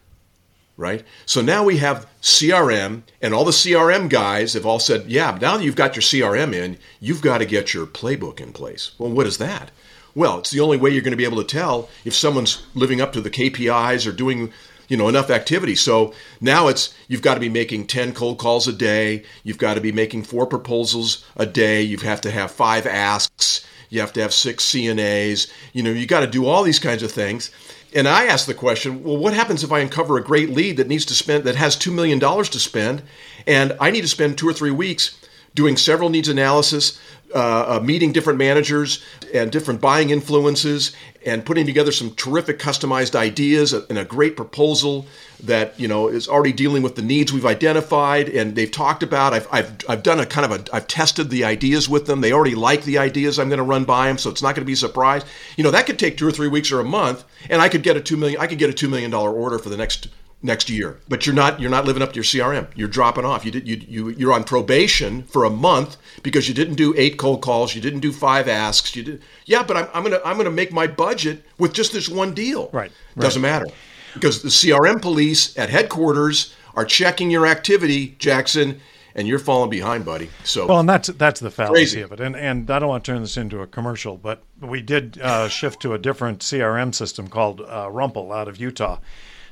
right? 0.76 1.04
So 1.24 1.40
now 1.40 1.62
we 1.62 1.78
have 1.78 2.08
CRM, 2.20 3.02
and 3.22 3.32
all 3.32 3.44
the 3.44 3.52
CRM 3.52 4.08
guys 4.08 4.54
have 4.54 4.66
all 4.66 4.80
said, 4.80 5.06
yeah, 5.06 5.38
now 5.40 5.56
that 5.56 5.62
you've 5.62 5.76
got 5.76 5.94
your 5.94 6.02
CRM 6.02 6.52
in, 6.52 6.78
you've 7.00 7.22
got 7.22 7.38
to 7.38 7.46
get 7.46 7.74
your 7.74 7.86
playbook 7.86 8.40
in 8.40 8.52
place. 8.52 8.92
Well, 8.98 9.10
what 9.10 9.26
is 9.26 9.38
that? 9.38 9.70
Well, 10.18 10.40
it's 10.40 10.50
the 10.50 10.58
only 10.58 10.78
way 10.78 10.90
you're 10.90 11.02
going 11.02 11.12
to 11.12 11.16
be 11.16 11.22
able 11.22 11.40
to 11.44 11.44
tell 11.44 11.88
if 12.04 12.12
someone's 12.12 12.66
living 12.74 13.00
up 13.00 13.12
to 13.12 13.20
the 13.20 13.30
KPIs 13.30 14.04
or 14.04 14.10
doing 14.10 14.52
you 14.88 14.96
know 14.96 15.08
enough 15.08 15.30
activity 15.30 15.76
so 15.76 16.12
now 16.40 16.66
it's 16.66 16.92
you've 17.06 17.22
got 17.22 17.34
to 17.34 17.40
be 17.40 17.48
making 17.48 17.86
10 17.86 18.14
cold 18.14 18.38
calls 18.38 18.66
a 18.66 18.72
day 18.72 19.22
you've 19.44 19.58
got 19.58 19.74
to 19.74 19.80
be 19.80 19.92
making 19.92 20.24
four 20.24 20.46
proposals 20.46 21.24
a 21.36 21.46
day 21.46 21.82
you 21.82 21.98
have 21.98 22.22
to 22.22 22.32
have 22.32 22.50
five 22.50 22.84
asks 22.84 23.64
you 23.90 24.00
have 24.00 24.12
to 24.14 24.22
have 24.22 24.34
six 24.34 24.64
CNAs. 24.66 25.50
You 25.72 25.82
know, 25.82 25.90
you 25.90 26.06
got 26.06 26.20
to 26.20 26.26
do 26.26 26.46
all 26.46 26.62
these 26.62 26.78
kinds 26.78 27.02
of 27.02 27.10
things. 27.10 27.50
And 27.94 28.06
I 28.06 28.26
ask 28.26 28.46
the 28.46 28.54
question, 28.54 29.02
well, 29.02 29.16
what 29.16 29.32
happens 29.32 29.64
if 29.64 29.72
I 29.72 29.78
uncover 29.78 30.18
a 30.18 30.22
great 30.22 30.50
lead 30.50 30.76
that 30.76 30.88
needs 30.88 31.06
to 31.06 31.14
spend 31.14 31.44
that 31.44 31.56
has 31.56 31.74
two 31.74 31.90
million 31.90 32.18
dollars 32.18 32.50
to 32.50 32.60
spend, 32.60 33.02
and 33.46 33.74
I 33.80 33.90
need 33.90 34.02
to 34.02 34.08
spend 34.08 34.36
two 34.36 34.48
or 34.48 34.52
three 34.52 34.70
weeks 34.70 35.18
doing 35.54 35.76
several 35.76 36.08
needs 36.08 36.28
analysis, 36.28 37.00
uh, 37.34 37.76
uh, 37.76 37.80
meeting 37.84 38.12
different 38.12 38.38
managers 38.38 39.02
and 39.34 39.52
different 39.52 39.80
buying 39.80 40.10
influences, 40.10 40.92
and 41.26 41.44
putting 41.44 41.66
together 41.66 41.92
some 41.92 42.14
terrific 42.14 42.58
customized 42.58 43.14
ideas 43.14 43.72
and 43.74 43.98
a 43.98 44.04
great 44.04 44.34
proposal 44.36 45.06
that 45.42 45.78
you 45.78 45.86
know 45.86 46.08
is 46.08 46.26
already 46.26 46.52
dealing 46.52 46.82
with 46.82 46.96
the 46.96 47.02
needs 47.02 47.32
we've 47.32 47.44
identified 47.44 48.28
and 48.30 48.56
they've 48.56 48.70
talked 48.70 49.02
about. 49.02 49.34
I've 49.34 49.46
I've, 49.52 49.76
I've 49.88 50.02
done 50.02 50.20
a 50.20 50.26
kind 50.26 50.50
of 50.50 50.58
a 50.58 50.74
I've 50.74 50.86
tested 50.86 51.28
the 51.28 51.44
ideas 51.44 51.88
with 51.88 52.06
them. 52.06 52.22
They 52.22 52.32
already 52.32 52.54
like 52.54 52.84
the 52.84 52.98
ideas 52.98 53.38
I'm 53.38 53.48
going 53.48 53.58
to 53.58 53.62
run 53.62 53.84
by 53.84 54.08
them, 54.08 54.16
so 54.16 54.30
it's 54.30 54.42
not 54.42 54.54
going 54.54 54.62
to 54.62 54.66
be 54.66 54.72
a 54.72 54.76
surprise. 54.76 55.22
You 55.56 55.64
know 55.64 55.70
that 55.70 55.86
could 55.86 55.98
take 55.98 56.16
two 56.16 56.26
or 56.26 56.32
three 56.32 56.48
weeks 56.48 56.72
or 56.72 56.80
a 56.80 56.84
month, 56.84 57.24
and 57.50 57.60
I 57.60 57.68
could 57.68 57.82
get 57.82 57.96
a 57.96 58.00
two 58.00 58.16
million 58.16 58.40
I 58.40 58.46
could 58.46 58.58
get 58.58 58.70
a 58.70 58.74
two 58.74 58.88
million 58.88 59.10
dollar 59.10 59.32
order 59.32 59.58
for 59.58 59.68
the 59.68 59.76
next 59.76 60.08
next 60.42 60.70
year. 60.70 60.98
But 61.08 61.26
you're 61.26 61.34
not 61.34 61.60
you're 61.60 61.70
not 61.70 61.84
living 61.84 62.02
up 62.02 62.12
to 62.12 62.14
your 62.16 62.24
CRM. 62.24 62.68
You're 62.74 62.88
dropping 62.88 63.24
off. 63.24 63.44
You 63.44 63.50
did 63.50 63.66
you 63.66 63.76
you 63.76 64.08
you're 64.10 64.32
on 64.32 64.44
probation 64.44 65.24
for 65.24 65.44
a 65.44 65.50
month 65.50 65.96
because 66.22 66.48
you 66.48 66.54
didn't 66.54 66.74
do 66.74 66.94
eight 66.96 67.18
cold 67.18 67.42
calls. 67.42 67.74
You 67.74 67.80
didn't 67.80 68.00
do 68.00 68.12
five 68.12 68.48
asks. 68.48 68.94
You 68.94 69.02
did 69.02 69.22
yeah, 69.46 69.62
but 69.62 69.76
I'm, 69.76 69.88
I'm 69.94 70.02
gonna 70.02 70.20
I'm 70.24 70.36
gonna 70.36 70.50
make 70.50 70.72
my 70.72 70.86
budget 70.86 71.44
with 71.58 71.72
just 71.72 71.92
this 71.92 72.08
one 72.08 72.34
deal. 72.34 72.70
Right. 72.72 72.92
Doesn't 73.16 73.42
matter 73.42 73.66
because 74.14 74.42
the 74.42 74.48
CRM 74.48 75.00
police 75.00 75.56
at 75.58 75.70
headquarters 75.70 76.54
are 76.74 76.84
checking 76.84 77.30
your 77.30 77.46
activity, 77.46 78.16
Jackson. 78.18 78.80
And 79.14 79.26
you're 79.26 79.40
falling 79.40 79.68
behind, 79.68 80.04
buddy. 80.04 80.30
So 80.44 80.68
well, 80.68 80.78
and 80.78 80.88
that's 80.88 81.08
that's 81.08 81.40
the 81.40 81.50
fallacy 81.50 81.72
crazy. 81.72 82.00
of 82.02 82.12
it. 82.12 82.20
And 82.20 82.36
and 82.36 82.70
I 82.70 82.78
don't 82.78 82.88
want 82.88 83.04
to 83.04 83.10
turn 83.10 83.20
this 83.20 83.36
into 83.36 83.60
a 83.62 83.66
commercial, 83.66 84.16
but 84.16 84.44
we 84.60 84.80
did 84.80 85.18
uh, 85.20 85.48
shift 85.48 85.82
to 85.82 85.94
a 85.94 85.98
different 85.98 86.38
CRM 86.38 86.94
system 86.94 87.26
called 87.26 87.60
uh, 87.62 87.88
Rumple 87.90 88.32
out 88.32 88.46
of 88.46 88.60
Utah, 88.60 88.98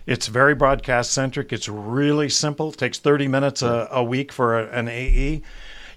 it's 0.07 0.29
very 0.29 0.55
broadcast 0.55 1.11
centric. 1.11 1.53
It's 1.53 1.69
really 1.69 2.29
simple. 2.29 2.71
It 2.71 2.79
takes 2.79 2.99
30 2.99 3.29
minutes 3.29 3.63
a, 3.63 3.89
a 3.91 4.03
week 4.03 4.33
for 4.33 4.59
a, 4.59 4.67
an 4.71 4.89
AE. 4.89 5.43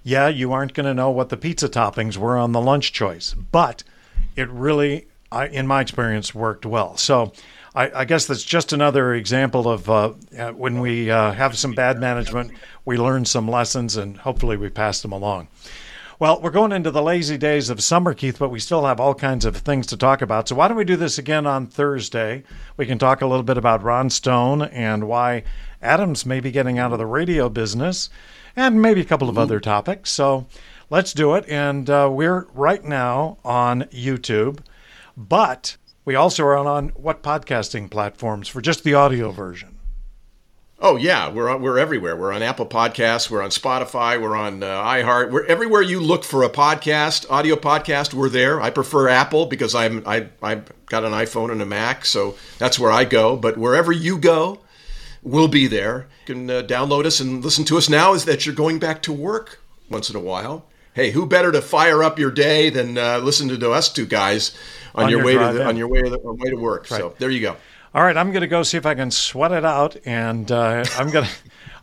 Yeah, 0.02 0.28
you 0.28 0.52
aren't 0.52 0.74
going 0.74 0.86
to 0.86 0.94
know 0.94 1.10
what 1.10 1.28
the 1.28 1.36
pizza 1.36 1.68
toppings 1.68 2.16
were 2.16 2.36
on 2.36 2.52
the 2.52 2.60
lunch 2.60 2.92
choice, 2.92 3.34
but 3.34 3.84
it 4.34 4.48
really, 4.48 5.06
I, 5.30 5.46
in 5.46 5.66
my 5.66 5.80
experience, 5.80 6.34
worked 6.34 6.66
well. 6.66 6.96
So 6.96 7.32
I, 7.74 7.90
I 8.00 8.04
guess 8.04 8.26
that's 8.26 8.42
just 8.42 8.72
another 8.72 9.14
example 9.14 9.68
of 9.68 9.88
uh, 9.88 10.14
uh 10.36 10.50
when 10.52 10.80
we 10.80 11.10
uh, 11.10 11.32
have 11.32 11.56
some 11.56 11.72
bad 11.72 12.00
management, 12.00 12.52
we 12.84 12.96
learn 12.96 13.24
some 13.24 13.48
lessons 13.48 13.96
and 13.96 14.16
hopefully 14.16 14.56
we 14.56 14.70
pass 14.70 15.02
them 15.02 15.12
along. 15.12 15.48
Well, 16.20 16.38
we're 16.42 16.50
going 16.50 16.72
into 16.72 16.90
the 16.90 17.00
lazy 17.00 17.38
days 17.38 17.70
of 17.70 17.82
summer, 17.82 18.12
Keith, 18.12 18.38
but 18.38 18.50
we 18.50 18.60
still 18.60 18.84
have 18.84 19.00
all 19.00 19.14
kinds 19.14 19.46
of 19.46 19.56
things 19.56 19.86
to 19.86 19.96
talk 19.96 20.20
about. 20.20 20.46
So 20.46 20.54
why 20.54 20.68
don't 20.68 20.76
we 20.76 20.84
do 20.84 20.96
this 20.96 21.16
again 21.16 21.46
on 21.46 21.66
Thursday? 21.66 22.42
We 22.76 22.84
can 22.84 22.98
talk 22.98 23.22
a 23.22 23.26
little 23.26 23.42
bit 23.42 23.56
about 23.56 23.82
Ron 23.82 24.10
Stone 24.10 24.60
and 24.60 25.08
why 25.08 25.44
Adams 25.80 26.26
may 26.26 26.40
be 26.40 26.50
getting 26.50 26.78
out 26.78 26.92
of 26.92 26.98
the 26.98 27.06
radio 27.06 27.48
business 27.48 28.10
and 28.54 28.82
maybe 28.82 29.00
a 29.00 29.06
couple 29.06 29.30
of 29.30 29.38
other 29.38 29.60
topics. 29.60 30.10
So 30.10 30.46
let's 30.90 31.14
do 31.14 31.36
it. 31.36 31.46
And 31.48 31.88
uh, 31.88 32.10
we're 32.12 32.46
right 32.52 32.84
now 32.84 33.38
on 33.42 33.84
YouTube, 33.84 34.58
but 35.16 35.78
we 36.04 36.16
also 36.16 36.44
are 36.44 36.54
on, 36.58 36.66
on 36.66 36.88
what 36.90 37.22
podcasting 37.22 37.88
platforms 37.90 38.46
for 38.46 38.60
just 38.60 38.84
the 38.84 38.92
audio 38.92 39.30
version? 39.30 39.79
Oh 40.82 40.96
yeah, 40.96 41.28
we're 41.28 41.50
on, 41.50 41.60
we're 41.60 41.76
everywhere. 41.76 42.16
We're 42.16 42.32
on 42.32 42.42
Apple 42.42 42.64
Podcasts, 42.64 43.30
we're 43.30 43.42
on 43.42 43.50
Spotify, 43.50 44.18
we're 44.18 44.34
on 44.34 44.62
uh, 44.62 44.82
iHeart. 44.82 45.30
We're 45.30 45.44
everywhere 45.44 45.82
you 45.82 46.00
look 46.00 46.24
for 46.24 46.42
a 46.42 46.48
podcast, 46.48 47.30
audio 47.30 47.54
podcast. 47.54 48.14
We're 48.14 48.30
there. 48.30 48.62
I 48.62 48.70
prefer 48.70 49.06
Apple 49.06 49.44
because 49.44 49.74
I'm 49.74 50.02
I 50.06 50.28
I've 50.42 50.72
got 50.86 51.04
an 51.04 51.12
iPhone 51.12 51.52
and 51.52 51.60
a 51.60 51.66
Mac, 51.66 52.06
so 52.06 52.34
that's 52.56 52.78
where 52.78 52.90
I 52.90 53.04
go. 53.04 53.36
But 53.36 53.58
wherever 53.58 53.92
you 53.92 54.16
go, 54.16 54.60
we'll 55.22 55.48
be 55.48 55.66
there. 55.66 56.08
You 56.26 56.34
can 56.34 56.50
uh, 56.50 56.62
download 56.62 57.04
us 57.04 57.20
and 57.20 57.44
listen 57.44 57.66
to 57.66 57.76
us 57.76 57.90
now. 57.90 58.14
Is 58.14 58.24
that 58.24 58.46
you're 58.46 58.54
going 58.54 58.78
back 58.78 59.02
to 59.02 59.12
work 59.12 59.60
once 59.90 60.08
in 60.08 60.16
a 60.16 60.20
while? 60.20 60.64
Hey, 60.94 61.10
who 61.10 61.26
better 61.26 61.52
to 61.52 61.60
fire 61.60 62.02
up 62.02 62.18
your 62.18 62.30
day 62.30 62.70
than 62.70 62.96
uh, 62.96 63.18
listen 63.18 63.50
to 63.50 63.70
us 63.70 63.92
two 63.92 64.06
guys 64.06 64.56
on, 64.94 65.04
on 65.04 65.10
your, 65.10 65.18
your, 65.18 65.26
way 65.26 65.32
to 65.34 65.58
the, 65.58 65.66
on 65.66 65.76
your 65.76 65.88
way 65.88 66.00
to 66.00 66.08
the, 66.08 66.18
way 66.18 66.48
to 66.48 66.56
work? 66.56 66.90
Right. 66.90 67.00
So 67.00 67.14
there 67.18 67.28
you 67.28 67.42
go. 67.42 67.56
All 67.94 68.02
right, 68.04 68.16
I'm 68.16 68.30
going 68.30 68.42
to 68.42 68.46
go 68.46 68.62
see 68.62 68.76
if 68.76 68.86
I 68.86 68.94
can 68.94 69.10
sweat 69.10 69.50
it 69.50 69.64
out, 69.64 69.96
and 70.04 70.50
uh, 70.52 70.84
I'm 70.96 71.10
going 71.10 71.24
to. 71.26 71.30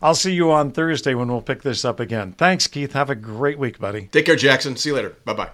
I'll 0.00 0.14
see 0.14 0.32
you 0.32 0.52
on 0.52 0.70
Thursday 0.70 1.14
when 1.14 1.28
we'll 1.28 1.42
pick 1.42 1.62
this 1.62 1.84
up 1.84 2.00
again. 2.00 2.32
Thanks, 2.32 2.66
Keith. 2.66 2.92
Have 2.92 3.10
a 3.10 3.14
great 3.16 3.58
week, 3.58 3.78
buddy. 3.78 4.08
Take 4.12 4.26
care, 4.26 4.36
Jackson. 4.36 4.76
See 4.76 4.90
you 4.90 4.94
later. 4.94 5.16
Bye 5.24 5.34
bye. 5.34 5.50